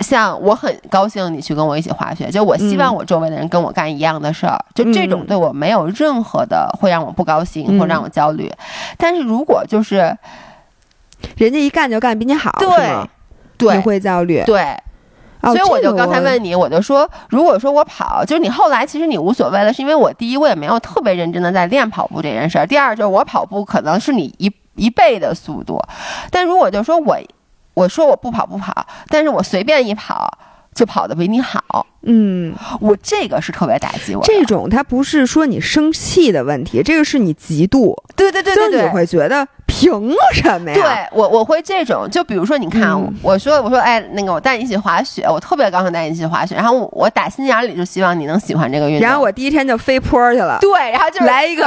[0.00, 2.96] 像我很高兴你去跟我一起滑雪，就我希望嗯。
[2.96, 5.26] 我周围的人跟我干一样的事儿，就这种嗯。
[5.26, 7.78] 对我没有任何的会让我不高兴嗯。
[7.78, 8.50] 或让我焦虑。
[8.98, 10.16] 但是如果就是
[11.36, 12.68] 人家一干就干比你好，对？
[13.58, 13.76] 对。
[13.76, 14.42] 你会焦虑。
[14.46, 14.62] 对，
[15.42, 25.78] 哦所以我就刚才问你，我就说，如果说我跑，就是你后来其实你无所谓了，是因为我第一我也没有特别认真的在练跑步这件事儿，第二就是我跑步可能是你一一倍的速度，
[26.30, 27.18] 但如果就说我
[27.74, 30.38] 我说我不跑不跑，但是我随便一跑
[30.74, 34.22] 就跑得比你好，嗯，我这个是特别打击我。
[34.24, 38.92] 这种他不是说你生气的问题，这个是你嫉妒，对对对对对就你。
[38.92, 39.46] 会觉得
[39.80, 40.74] 凭什么呀？
[40.74, 49.08] 对我我会这种，就比如说，你看，嗯我说我说，哎，那个我带你一起滑雪，我特别高兴带你一起滑雪，然后我我打心眼里就希望你能喜欢这个运动。
[49.08, 51.66] 然后我第一天就飞坡去了，对，然后就是 来一个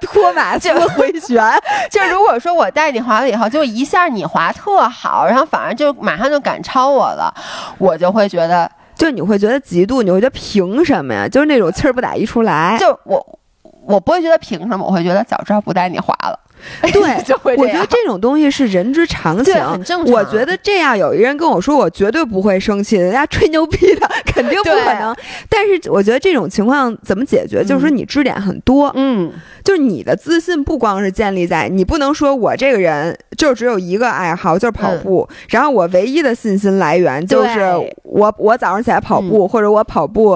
[0.00, 1.42] 托马斯回旋，
[1.90, 7.32] 就如果说我带你滑了以后，就一下你滑特好，然后反而就马上就赶超我了，
[7.78, 11.28] 我就会觉得，就你会觉得嫉妒，你会觉得凭什么呀？
[11.28, 12.76] 就是那种气儿不打一处来。
[12.80, 13.38] 就我
[13.86, 16.38] 我不会觉得凭什么，我会觉得早知道不带你滑了。
[16.92, 17.54] 对就会。
[17.56, 20.14] 我觉得这种东西是人之常情，很正常。
[20.14, 25.14] 我觉得这样有一个人跟我说，我绝对不会生气， 人家吹牛逼的，肯定不可能。
[25.48, 27.62] 但是我觉得这种情况怎么解决？
[27.62, 29.32] 嗯就是说你支点很多，嗯，
[29.64, 37.58] 就是你的自信不光是建立在你不能说我这个人就只有一个爱好，就是跑步，然后我唯一的信心来源就是
[38.02, 40.32] 我我早上起来跑步，或者我跑步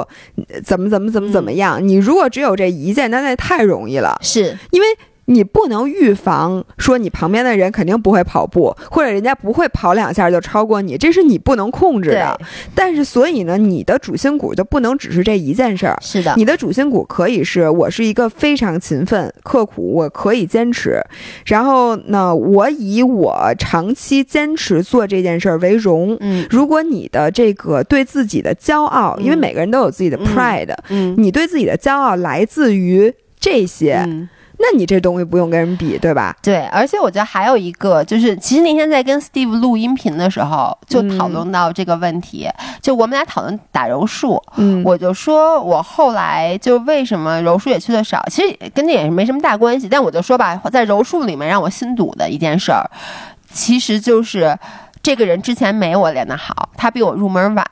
[0.49, 1.79] 呃怎么怎么怎么怎么样。
[1.87, 4.87] 你如果只有这一件，那那太容易了，是因为。
[5.31, 12.39] 你不能预防说你旁边的人肯定不会跑步，或者人家不会跑两下就超过你，这是你不能控制，的。
[12.75, 15.97] 但是所以呢，你的主心骨就不能只是这一件事儿。
[16.03, 21.01] 是的，你的主心骨可以是我是一个非常勤奋、刻苦，我可以坚持。
[21.47, 26.17] 然后呢，我以我长期坚持做这件事儿为荣。
[26.19, 34.29] 嗯如果你的这个对自己的骄傲，因为嗯每个人都有自己的嗯 pride，、嗯你对自己的骄傲来自于这些，嗯。
[34.63, 36.37] 那你这东西不用跟人比，对吧？
[36.43, 42.47] 对，而且我觉得还有一个，就是其实那天在跟 Steve 录音频的时候，就讨论到这个问题。
[42.83, 49.89] 就我们俩讨论打柔术，嗯我就说我后来就为什么柔术也去的少，其实跟这也是没什么大关系。
[49.89, 52.85] 但我就说吧，在柔术里面让我心堵的一件事儿，
[53.51, 54.55] 其实就是
[55.03, 57.67] 这个人之前没我练得好，他比我入门晚。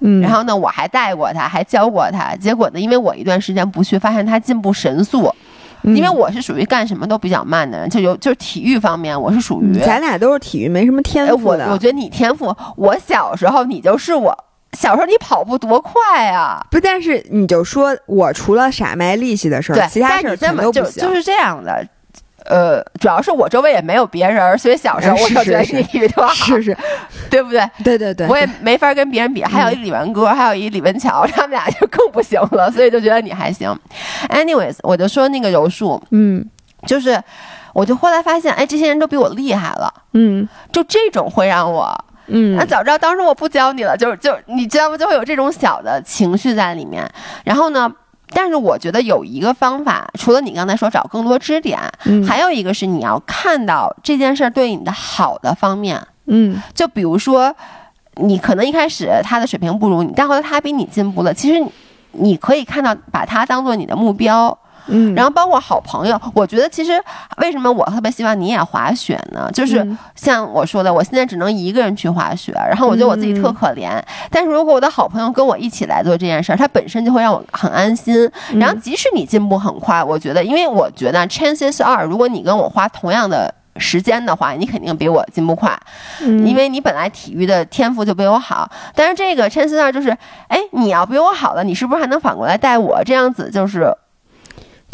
[0.00, 2.34] 嗯，然后呢，我还带过他，还教过他。
[2.34, 5.32] 结果呢，因为我一段时间不去，发现他进步神速。
[5.84, 9.78] 嗯因为我是属于干什么都比较慢的人，就有就是体育方面，我是属于。
[9.80, 11.70] 咱俩都是体育没什么天赋的。
[11.70, 14.36] 我觉得你天赋，我小时候你就是我
[14.72, 16.66] 小时候你跑步多快啊！
[16.70, 21.02] 不，但是你就说我除了傻卖力气的事儿，对，其他事儿全都不行。
[21.02, 21.86] 就就是这样的。
[22.46, 26.76] 呃，主要是我周围也没有别人，所以小时候哎我就觉得是是你体育特好，是是，
[27.30, 27.68] 对不对？
[27.82, 29.42] 对对对，我也没法跟别人比。
[29.42, 33.74] 还有一李文哥，还有一李文桥，他们俩就更不行了，所以就觉得你还行。
[34.28, 36.44] Anyways，我就说那个柔术，嗯
[36.86, 37.20] 就是
[37.72, 44.96] 我就后来发现，哎，这些人都比我厉害了，嗯就这种会让我嗯那早知道当时我不教你了，就是就你知道吗？
[44.96, 47.06] 就会有这种小的情绪在里面。
[47.44, 47.90] 然后呢，
[48.34, 56.00] 但是我觉得有一个方法，除了你刚才说找更多支点，嗯还有一个是你要看到这件事儿对你的好的方面。
[56.26, 57.54] 嗯就比如说，
[58.16, 61.70] 你可能一开始他的水平不如你，但后来他比你进步了，其实你
[62.12, 64.58] 你可以看到，把他当做你的目标。
[64.86, 66.92] 嗯，然后包括好朋友，我觉得其实
[67.38, 69.50] 为什么我特别希望你也滑雪呢？
[69.52, 74.00] 就是嗯像我说的，我现在只能一个人去滑雪，然后我觉得我自己特可怜。
[74.30, 78.30] 但是如果我的好朋友跟我一起来做这件事儿，他本身就会让我很安心。
[78.52, 83.52] 嗯然后即使你进步很快，我觉得，因为我觉得 chances are，如果你跟我花同样的。
[83.76, 85.76] 时间的话，你肯定比我进步快，
[86.20, 88.70] 嗯因为你本来体育的天赋就比我好。
[88.94, 90.16] 但是这个 chances are 就是，
[90.46, 93.02] 哎，你要比我好了，你是不是还能反过来带我？
[93.02, 93.92] 这样子就是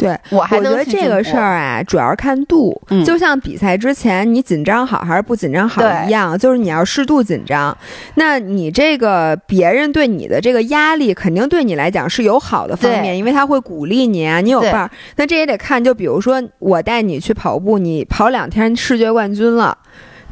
[0.05, 0.19] 对。
[0.29, 2.79] 我还我觉得这个事儿啊，主要是看度。
[2.89, 7.75] 嗯就像比赛之前你紧张好还是不紧张好一样，就是你要适度紧张。
[8.15, 14.91] 那你这个别人对你的这个压力，肯定对你来讲是有好的方面，因为他会鼓励你啊，你有对伴儿。
[15.15, 19.77] 那这也得看，就比如说我带你去跑步，你跑两天世界冠军了，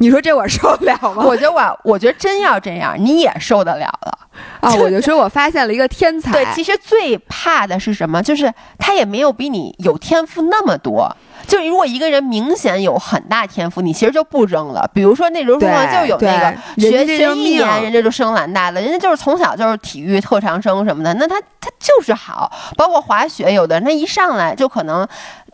[0.00, 1.22] 你说这我受得了吗？
[1.26, 4.18] 我觉得我，我觉得真要这样，你也受得了了。
[4.60, 6.32] 啊，我就说我发现了一个天才。
[6.32, 8.22] 对，其实最怕的是什么？
[8.22, 11.14] 就是他也没有比你有天赋那么多。
[11.46, 14.88] 就是如果一个人明显有很大天赋，你其实就不扔了。
[14.94, 22.50] 比如说那柔术上就有那个学学一年，人家就升蓝带了，人家就是从小就是体育特长生什么的，那他他就是好。
[22.76, 25.06] 包括滑雪，有的人他一上来就可能。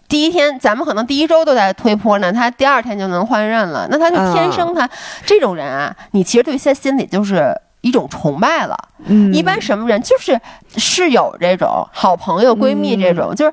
[0.09, 3.86] 第一天，咱们可能第一周都在推坡呢，他第二天就能换任了。
[3.90, 4.88] 那他就天生他、
[5.24, 8.76] 这种人啊，你其实对他心里就是一种崇拜了。
[9.04, 10.40] 嗯，一般什么人就是
[10.76, 13.52] 室友这种好朋友、闺蜜这嗯种，就是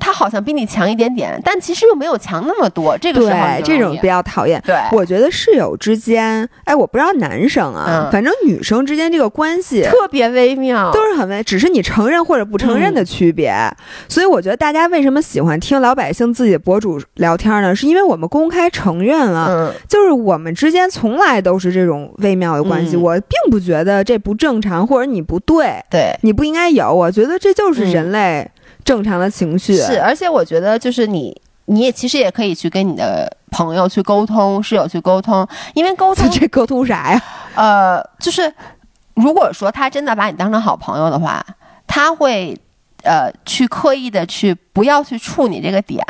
[0.00, 2.96] 他好像比你强一点点，但其实又没有强那么多。
[2.98, 4.60] 这个时候对这种比较讨厌。
[4.66, 13.54] 对，我觉得室友之间，哎，我不知道男生啊，嗯反正女生之间这个关系特别微妙，都是很微，只是你承认或者不承认的区别。
[14.08, 17.76] 所以我觉得大家为什么喜欢听老百姓自己博主聊天呢？
[17.76, 22.96] 是因为我们公开承认了，嗯，就是我们之间从来都是这种微妙的关系。
[22.96, 26.14] 嗯我并不觉得这不正常，或者你不对，对。
[26.22, 26.92] 你不应该有。
[26.92, 28.50] 我觉得这就是嗯人类
[28.90, 29.76] 正常的情绪。
[29.76, 37.22] 是，而且我觉得就是你，你也其实也可以去跟你的朋友去沟通，室友去沟通，因为沟通这沟通啥呀？
[37.54, 38.52] 呃，就是
[39.14, 41.40] 如果说他真的把你当成好朋友的话，
[41.86, 42.58] 他会
[43.04, 46.04] 呃去刻意的去不要去触你这个点。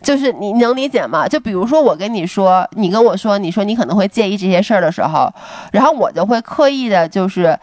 [0.00, 1.26] 就是你能理解吗？
[1.26, 5.28] 就比如说我跟你说，你跟我说，你说你可能会介意这些事儿的时候，
[5.72, 7.58] 然后我就会刻意的，就是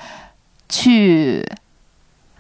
[0.68, 1.44] 去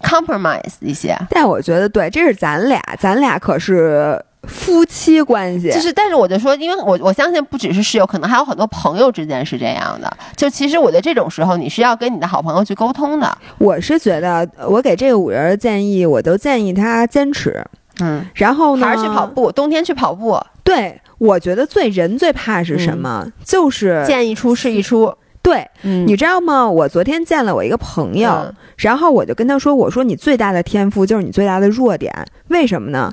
[0.01, 5.71] compromise 一些，但我觉得对，这是咱俩，咱俩可是夫妻关系。
[5.71, 10.11] 就是，但是我就说，因为我我相信不只是室友，可能还有很多朋友之间是这样的。
[10.35, 13.37] 就其实我觉得这种时候，你是要跟你的好朋友去沟通的。
[13.57, 17.63] 我是觉得，我给这个五人的建议，我都建议他坚持。
[17.99, 19.25] 嗯，然后呢，还是去跑。
[19.25, 23.25] 步，冬天去跑步，对，我觉得最人最怕是什么？
[23.43, 25.13] 就是见一出是一出。
[25.47, 26.69] 对，嗯你知道吗？
[26.69, 32.13] 我昨天见了我一个朋友，嗯然后我就跟他说：“我说你最大的天赋就是你最大的弱点，
[32.49, 33.11] 为什么呢？”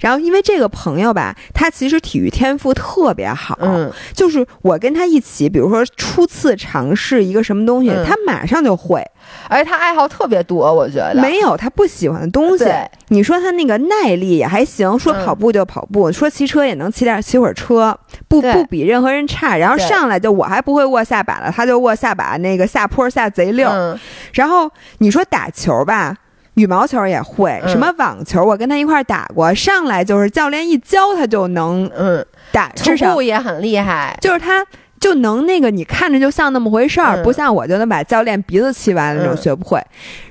[0.00, 9.04] 然后，因为这个朋友吧，他其实体育天赋特别好，嗯就是我跟他一起，比如说初次尝试一个什么东西，嗯他马上就会。
[9.48, 12.90] 而且他爱好特别多，我觉得没有他不喜欢的东西对。
[13.08, 17.96] 你说他那个耐力也还行，说嗯跑步就跑步，说骑车也能骑点骑会儿车，
[18.26, 19.56] 不不比任何人差。
[19.56, 23.68] 然后上来就我还不会握下把了，他就握下把，那个下坡下贼溜。
[23.68, 23.98] 嗯
[24.32, 26.16] 然后你说打球吧。
[26.54, 27.68] 羽毛球也会，嗯。
[27.68, 34.16] 什么网球，我跟他一块儿打过，上来就是教练一教他就能嗯，打，徒至少步也很厉害。
[34.20, 34.64] 就是他
[34.98, 37.22] 就能那个，你看着就像那么回事儿，嗯。
[37.22, 39.36] 不像我就能把教练鼻子气歪了那种嗯。
[39.36, 39.80] 学不会。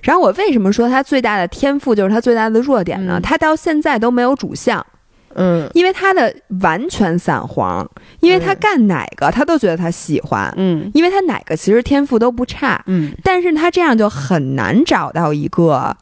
[0.03, 3.17] 然后我为什么说他最大的天赋就是他最大的弱点呢？
[3.17, 3.21] 嗯。
[3.21, 4.85] 他到现在都没有主项，
[5.33, 5.67] 嗯。
[5.73, 7.89] 因为他的完全散黄，
[8.19, 10.91] 因为他嗯干哪个他都觉得他喜欢，嗯。
[10.93, 13.11] 因为他哪个其实天赋都不差，嗯。
[13.23, 15.95] 但是他这样就很难找到一个。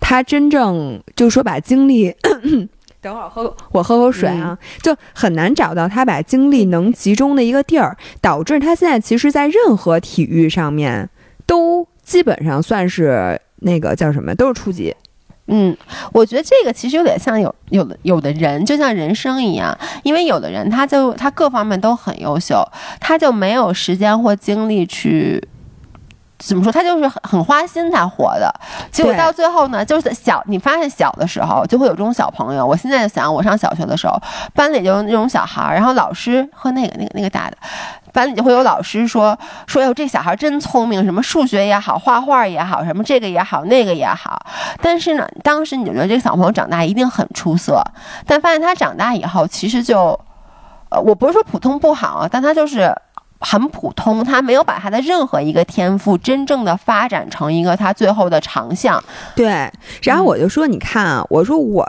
[0.00, 2.14] 他真正就是说把精力。
[3.02, 11.08] 等会儿喝，我喝口水啊，就很难找到他把精力能集中的一个地儿，导致他现在其实，在任何体育上面
[11.46, 14.94] 都基本上算是那个叫什么，都是初级。
[15.46, 15.74] 嗯，
[16.12, 22.62] 我觉得这个其实有点像有有的有的人，就像人生一样，因为有的人他就他各方面都很优秀，
[23.00, 25.42] 他就没有时间或精力去
[26.40, 28.52] 怎么说，他就是很很花心才活的。
[28.90, 32.66] 结果到最后呢，就是小你发现小的时候就会有这种小朋友。
[32.66, 34.18] 我现在想，我上小学的时候，
[34.54, 37.56] 班里就有那种小孩儿，然后老师和那个那个那个大的。
[38.12, 39.38] 班里就会有老师说
[39.68, 44.40] 说，哎呦，这小孩真聪明，什么数学也好，画画也好，什么这个也好，那个也好。
[44.82, 47.80] 但是呢，当时你就觉得这个小朋友长大一定很出色，
[48.26, 50.18] 但发现他长大以后，其实就，
[50.88, 52.92] 呃，我不是说普通不好啊，但他就是
[53.40, 59.02] 很普通，他没有把他的任何一个天赋真正的发展成一个他最后的长项。
[59.34, 59.70] 对，
[60.02, 61.86] 然后我就说，你看啊，我说我。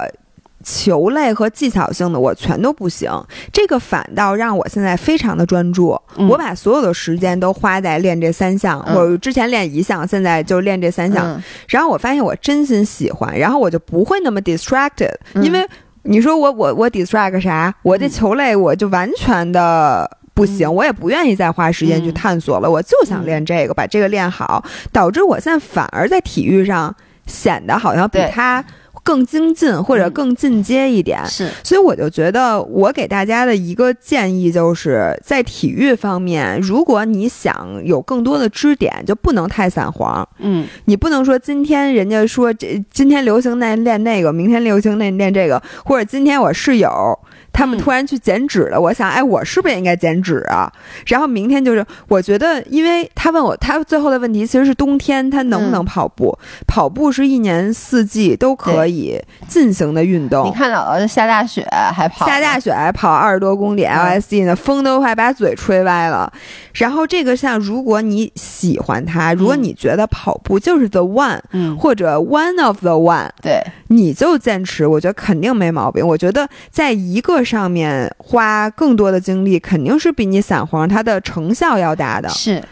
[0.63, 3.09] 球类和技巧性的我全都不行，
[3.51, 5.99] 这个反倒让我现在非常的专注。
[6.17, 11.25] 嗯我把所有的时间都花在练这三项，嗯我之前练一项，现在就练这三项。
[11.25, 15.67] 嗯然后我发现我真心喜欢，然后我就不会那么 distracted，、嗯因为
[16.03, 17.73] 你说我我我 distract 啥？
[17.81, 20.19] 我这嗯球类我就完全的。
[20.33, 20.75] 不行，嗯。
[20.75, 22.13] 我也不愿意再花时间去嗯。
[22.13, 28.63] 探索了，我就想练这个，把这个练好，导致我现在反而在体育上显得好像比他
[29.03, 30.11] 更精进或者嗯。
[30.11, 31.25] 更进阶一点。
[31.25, 40.27] 是，所以我就觉得，我给大家的一个建议就是在体育方面，如果你想有更多的支点，就不能太散黄。
[40.37, 40.67] 嗯。
[40.85, 47.17] 你不能说今天人家说这今天流行那练那个，明天流行那练这个，或者今天我室友
[47.53, 50.71] 他们嗯突然去减脂了，我想哎，我是不是也应该减脂啊？
[51.05, 56.37] 然后明天就是我觉得，因为他问我，他最后的问题其实是冬天他能不能嗯跑步？
[56.67, 60.45] 跑步是一年四季都可以进行的运动。
[60.47, 66.31] 你看姥姥下大雪还跑，下大雪还跑二十多公里嗯 LSD 呢，风都快把嘴吹歪了。
[66.73, 76.05] 然后这个像，如果你喜欢它，如果你觉得跑步就是 the one，、嗯，或者 one of the one，对，你就坚持，我觉得肯定没毛病。
[76.07, 82.29] 我觉得在一个上面花更多的精力，肯定是比你散黄它的成效要大的。
[82.29, 82.63] 是。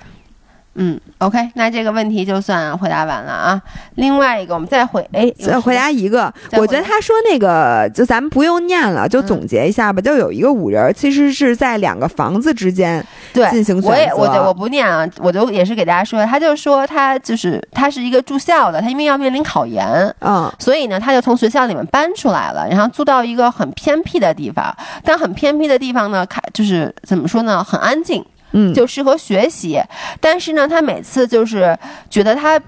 [0.81, 3.61] 嗯，OK，那这个问题就算回答完了啊。
[3.95, 10.01] 另外一个，我们再回哎，再回答一个，我觉得他说那个就咱们不用念了，就嗯总结一下吧。
[10.01, 13.89] 就有一个五人，其实是在两个房子之间对进行选择。
[13.89, 19.85] 我也我我不念啊，我就也是给大家说，他就说他就是他是一个住校的，他因为要面临考研，
[20.21, 24.73] 嗯所以呢，他就从学校里面搬出来了，然后租到一个很偏僻的地方。
[25.03, 29.81] 但很偏僻的地方呢，看就是怎么说呢，很安静，嗯，就适合学习。
[30.19, 31.77] 但是呢，他每次就是
[32.09, 32.59] 觉得他。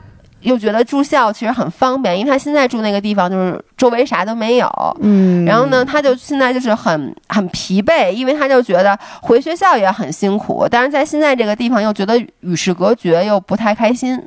[0.42, 4.68] 又觉得住校其实很方便，因为他现在住那个地方就是周围啥都没有，
[5.00, 14.20] 嗯，然后呢，他就现在就是很很疲惫，因为他就觉得回学校也很辛苦，但是在现在这个地方又觉得与世隔绝，又不太开心，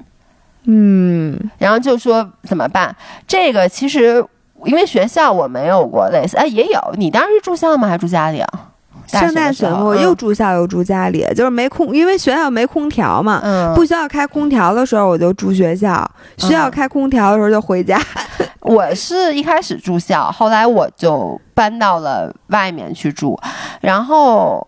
[0.66, 2.94] 嗯然后就说怎么办？
[3.26, 4.24] 这个其实
[4.64, 7.88] 因为学校我没有过类似，哎，也有，你当时是住校吗？
[7.88, 8.63] 还是住家里啊？
[9.06, 13.40] 上大学学的时候我又住校又住家里，就是没空，因为学校没空调嘛。
[13.42, 16.04] 嗯，不需要开空调的时候，我就住学校；
[16.38, 18.00] 需要嗯开空调的时候就回家。
[18.60, 23.38] 我是一开始住校，后来我就搬到了外面去住，
[23.80, 24.66] 然后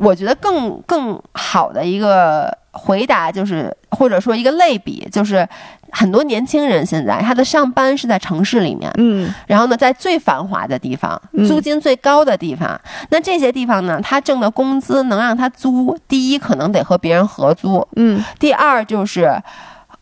[0.00, 5.46] 我觉得更更好的一个回答就是，或者说一个类比，就是
[5.92, 9.32] 很多年轻人现在他的上班是在城市里面，嗯。
[9.46, 11.46] 然后呢，在最繁华的地方，嗯。
[11.46, 12.80] 租金最高的地方，
[13.10, 18.24] 那这些地方呢，他挣的工资能让他租，第一可能得和别人合租，嗯。
[18.38, 19.30] 第二就是。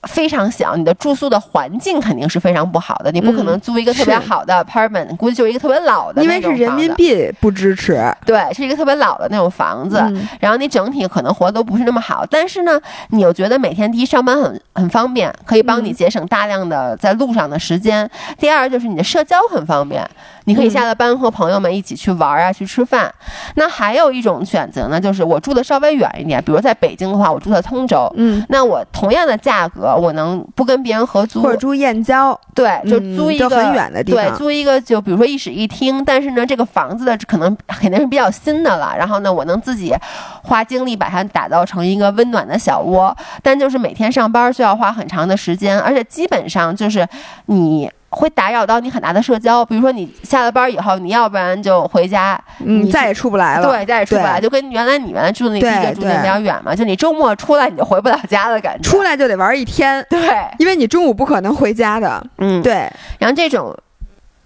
[0.05, 8.01] 非常小，你的住宿的环境肯定是非常不好的，你不可能嗯租一个特别好的 apartment，、估计就是一个特别老的因为是人民，币不支持。
[8.25, 10.29] 对，是一个特别老的那种房子，嗯。
[10.39, 12.81] 然后你整体可能活得都不是那么好，但是呢，
[13.11, 15.95] 你又觉得每天第一上班很很方便，可以帮你嗯。
[15.95, 18.07] 节省大量的在路上的时间；
[18.39, 20.09] 第二就是你的社交很方便，
[20.49, 23.13] 你可以下了班和朋友们一起去玩啊，去吃饭。
[23.57, 28.11] 那还有一种选择呢，就是我住的稍微远一点，比如在北京的话，我住在通州。
[28.17, 34.39] 嗯，那我同样的价格，我能不跟别人合租，或者住燕郊，对，就嗯租一个、就很远的地对，方。
[34.39, 38.95] 租一个就比如说一室一厅，但是呢，这个房子的可能肯定是比较新的了。
[38.97, 39.95] 然后呢，我能自己
[40.43, 47.07] 花精力把它打造成一个温暖的小窝，但就是每天上班需要花很长的时间，而且基本上就是
[47.47, 53.69] 你会打扰到你很大的社交，比如说你下了班以后，你要不然就回家，嗯，你再也出不来了。
[53.69, 58.89] 对，再也出不来，就跟原来你原来住的那对地界住的比较远嘛，就你周末出来你就回不了家的感觉。
[58.89, 60.21] 出来就得玩一天，对，
[60.59, 62.25] 因为你中午不可能回家的。
[62.39, 62.63] 嗯，。
[62.63, 63.77] 对然后这种，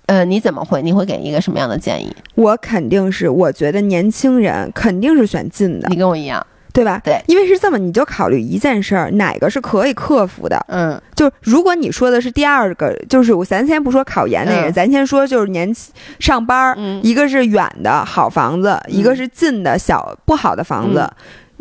[0.07, 0.83] 呃，你怎么会？
[0.83, 2.15] 你会给一个什么样的建议？
[2.35, 7.01] 我肯定是，我觉得年轻人肯定是选近的你，跟我一样，对吧？
[7.05, 10.65] 对，因为是这么，你就考虑一件事儿，哪个是可以克服的？
[10.69, 15.71] 嗯就是如果你说的是第二个，就是我咱先不说考研那人，嗯咱先说就是年
[16.19, 21.09] 上班儿，嗯一个是远的好房子，一个是近的小不好的房子。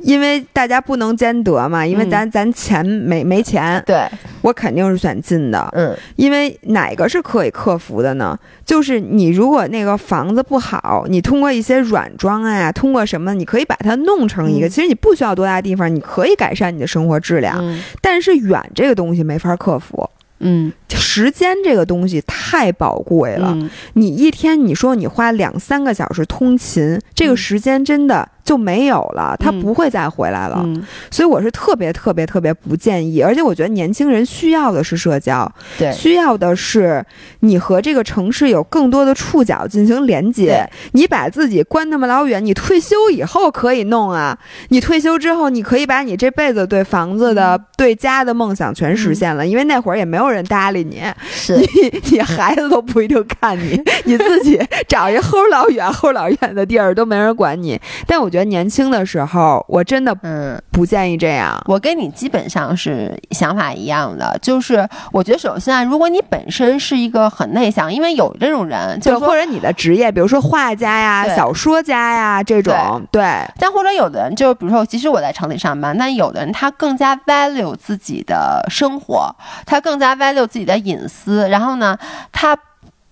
[0.03, 4.05] 嗯因为大家不能兼得嘛，因为嗯咱、咱钱没没钱，对，
[4.41, 5.69] 我肯定是选近的。
[5.73, 8.37] 嗯因为哪个是可以克服的呢？
[8.65, 17.57] 就是你如果那个房子不好，你通过一些软装啊，通过什么，你可以把它弄成一个，嗯其实你不需要多大地方，你可以改善你的生活质量。
[17.61, 23.51] 嗯但是远这个东西没法克服，嗯时间这个东西太宝贵了。
[23.55, 30.61] 嗯你一天你说你花两三个小时通勤，这个嗯时间真的就没有了，它嗯不会再回来了。
[30.63, 37.05] 嗯，所以我是特别特别特别不建议，而且我觉得年轻人需要的是社交，对，需要的是
[37.41, 40.67] 你和这个城市有更多的触角进行连接。
[40.93, 44.37] 你把自己关那么老远，你退休以后可以弄啊。
[44.69, 51.65] 你退休之后，你可以把你这辈子对房子的、嗯对家的梦想全实现了，因为那会儿也没有人搭理你，是你
[52.11, 57.81] 你孩子都不一定看你，你自己找一齁老远、齁老远的地儿都没人管你。
[58.05, 60.59] 但我觉得年轻的时候，我真的嗯。
[60.71, 61.61] 不建议这样。
[61.67, 72.73] 我跟你基本上是想法一样的，就是我觉得首先啊，如果你本身是一个很内向，因为有这种人，就，是或者你的职业，比如说画家呀、小说家呀这种，
[73.11, 73.21] 对，
[73.59, 81.97] 但或者有的人就比如说，即使我在城里上班，但有的人他更加 value 自己的生活，他更加 value 自己的隐私，然后呢，
[82.31, 82.57] 他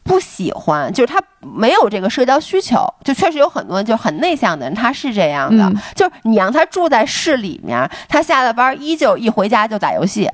[0.04, 10.30] 不喜欢，就是他没有这个社交需求，就确实有很多就很内向的人，他是这样的，嗯就是你让他住在市里面，他下了班依旧一回家就打游戏。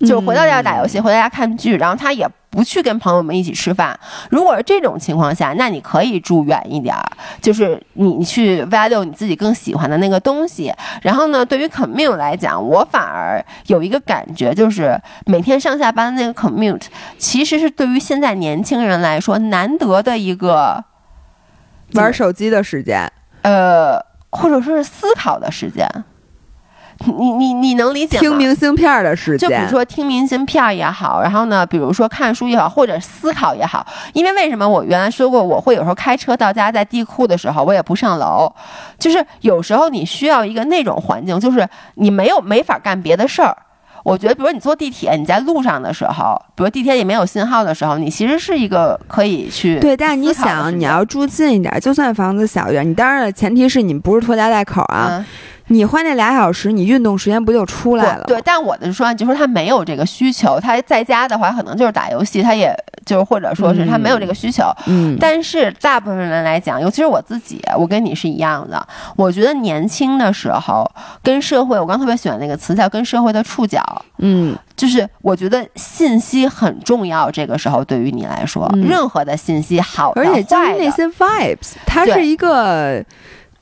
[0.00, 3.98] 就是回到家打游戏，回到家看剧，然后他也不去跟朋友们一起吃饭。
[4.28, 7.02] 如果是这种情况下，那你可以住远一点儿，
[7.40, 10.74] 就是你你去 value 你自己更喜欢的那个东西。
[11.02, 16.86] 然后呢，对于 commute 来讲，我反而有一个感觉，就是每天上下班的那个 commute，
[17.16, 20.84] 其实是对于现在年轻人来说难得的一个
[21.94, 23.10] 玩手机的时间，
[23.42, 23.98] 呃，
[24.30, 25.88] 或者说是思考的时间。
[27.06, 28.20] 你你你能理解吗？
[28.20, 38.52] 听明信片的时间，就比如说听明信片也好，然后呢，比如说看书也好，或者思考也好，因为为什么我原来说过，我会有时候开车到家，在地库的时候，我也不上楼，
[38.98, 43.56] 就是有时候你需要一个那种环境，就是你没有没法干别的事儿。
[44.02, 55.08] 我觉得，比如你坐地铁，你在路上的时候，比如地铁里没有信号的时候，你其实是一个可以去对，但是你想，你要住近一点，就算房子小一点，你当然了，前提是你不是拖家带口啊。
[55.10, 55.24] 嗯
[55.70, 58.24] 你花那俩小时，你运动时间不就出来了？
[58.26, 62.74] 对，但我的说，就说他没有这个需求，他在家的话，可能就是打游戏，他也
[63.06, 64.64] 就是或者说是他没有这个需求。
[64.86, 68.84] 嗯，但是大部分人来讲，尤其是我自己，我跟你是一样的。
[69.16, 70.84] 我觉得年轻的时候
[71.22, 73.80] 跟社会，我刚特别喜欢那个词叫跟社会的触角，
[74.18, 77.30] 嗯，就是我觉得信息很重要。
[77.30, 83.04] 这个时候对于你来说，嗯任何的信息，好的、而且就是，那些 vibes，它是一个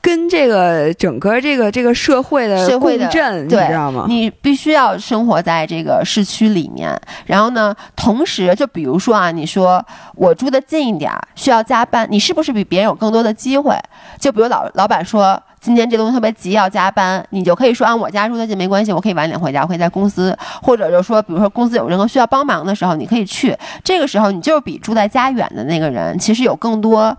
[0.01, 4.05] 跟这个整个这个这个社会的社会的共振，你知道吗？
[4.07, 9.85] 你必须要生活在这个市区里面，然后呢，同时就比如说啊，你说
[10.15, 13.75] 我住的近一点，需要加班，你是不是比别人有更多的机会？
[14.19, 15.41] 就比如老老板说。
[15.61, 23.53] 今天这东西特别急要加班，你就可以说啊，我家住的近没关系，我可以晚点回家，我可以在公司，或者就说，比如说公司有任何需要帮忙的时候，你可以去。
[23.83, 27.13] 这个时候，你就是比住在家远的那个人，其实有更多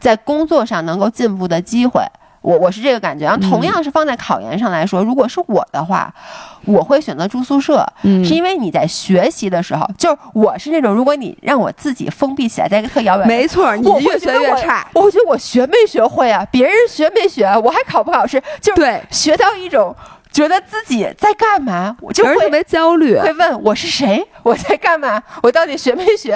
[0.00, 2.02] 在工作上能够进步的机会。
[2.44, 3.24] 我我是这个感觉。
[3.24, 6.14] 然后同样是放在考研上来说，如果是我的话，
[6.66, 14.86] 我会选择住宿舍，嗯是因为你在学习的时候，就是我是那种，如果你让我自己封闭起来，在一个特遥远的没错，你会越学越差。
[14.92, 16.46] 我觉得我学没学会啊？
[16.50, 17.46] 别人学没学？
[17.64, 18.38] 我还考不考试？
[18.60, 19.94] 就是对，学到一种
[20.34, 26.34] 觉得自己在干嘛，我就会特别焦虑，会问我是谁， 我在干嘛，我到底学没学？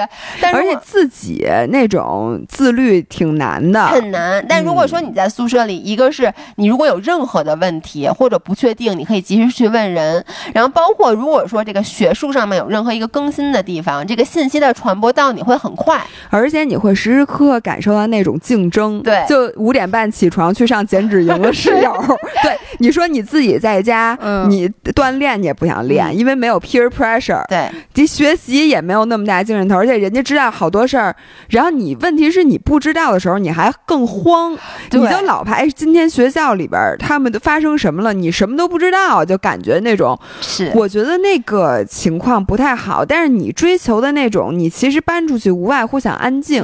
[0.53, 3.85] 而且自己那种自律挺难的。
[3.87, 4.43] 很难。
[4.47, 10.23] 但如果说你在宿舍里，一个是你如果有任何的问题或者不确定，你可以及时去问人。
[10.53, 16.01] 然后包括如果说这个学术上面有任何一个更新的地方，这个信息的传播到你会很快。
[16.29, 19.01] 而且你会时时刻刻感受到那种竞争。
[19.03, 21.93] 对就五点半起床去上减脂营的室友。
[22.41, 23.88] 对，你说你自己在家，
[24.21, 27.45] 嗯你锻炼你也不想练，嗯因为没有 peer pressure。
[27.47, 31.15] 对，你学习也没有那么大精神头，而且人家知道好多事儿，
[31.49, 34.53] 然后你问题是你不知道的时候，你还更慌，
[34.91, 43.05] 你就老怕哎，今天学校里边他们都发生什么了，你什么都不知道，就感觉那种是，我觉得那个情况不太好。
[43.05, 46.63] 但是你追求的那种，你其实搬出去无外乎想安静，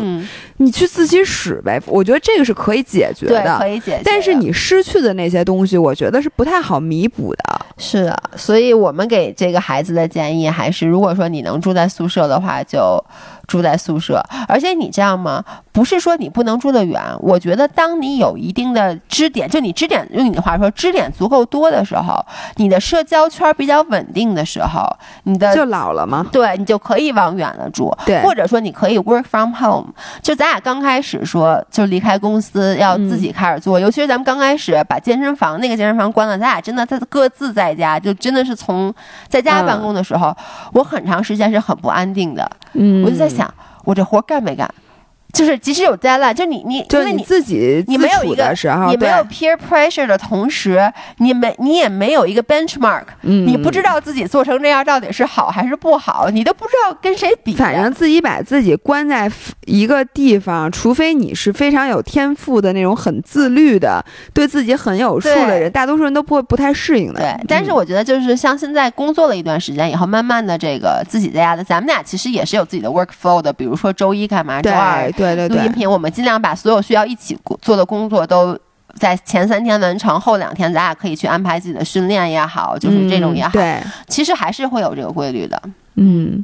[0.58, 4.02] 你去自习室呗，我觉得这个是可以解决的，可以解决。
[4.04, 7.44] 但是你失去的那些东西，我觉得是不太好弥补补的。
[7.78, 13.04] 是的，所以我们给这个孩子的建议还是，如果说你能住在宿舍的话，就。
[13.48, 15.44] 住在宿舍，而且你这样吗？
[15.72, 17.02] 不是说你不能住得远。
[17.20, 24.88] 我觉得，当你有一定的支点，就你支点用你的话说，支点足够多的时候，你的社交圈比较稳定的时候，
[25.24, 26.26] 你的就老了吗？
[26.32, 27.96] 对，你就可以往远了住。
[28.06, 29.94] 对，或者说你可以 work from home。
[30.22, 38.94] 就咱俩刚开始说，就离开公司要自己开始做，尤其是咱们刚开始把健身房那个健身房关了，咱俩真的在各自在家，就真的是从
[39.28, 40.34] 在家办公的时候，
[40.72, 42.50] 我很长时间是很不安定的。
[42.76, 43.52] 嗯，我就在想，
[43.84, 44.70] 我这活干没干？
[45.36, 57.54] 就是即使有灾难，就你你，就你自己你没有一个时候，你没有 peer pressure 的同时，你没你也没有一个 benchmark，你不知道自己做成这样到底是好还是不好，你都不知道跟谁比。
[57.54, 59.30] 反正自己把自己关在
[59.66, 64.02] 一个地方，除非你是非常有天赋的那种很自律的，
[64.34, 67.20] 对自己很有数的人，大多数人都不会不太适应的。
[67.20, 75.12] 对，但是我觉得就是像现在工作了一段时间以后，慢慢的这个自己在家的，咱们俩其实也是有自己的 work flow 的，比如说周一干嘛，周二。
[75.12, 78.58] 对对对，录音频我们尽量把所有需要一起做的工作都
[79.00, 83.50] 在前三天完成，后两天咱俩可以去安排自己的训练也好，就是这种也好。
[83.52, 85.62] 对，其实还是会有这个规律的。
[85.96, 86.44] 嗯，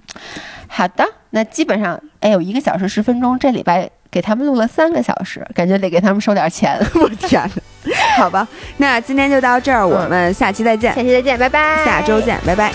[0.68, 6.78] 好的，那基本上哎有一个小时十分钟，这礼拜给他们录了三个小时，感觉得给他们收点钱。
[6.96, 7.42] 我天
[7.84, 7.96] 哪！
[8.18, 8.48] 好吧，
[8.78, 10.94] 那今天就到这儿，我们下期再见。
[10.94, 11.84] 下期再见，拜拜。
[11.84, 12.72] 下周见，拜拜。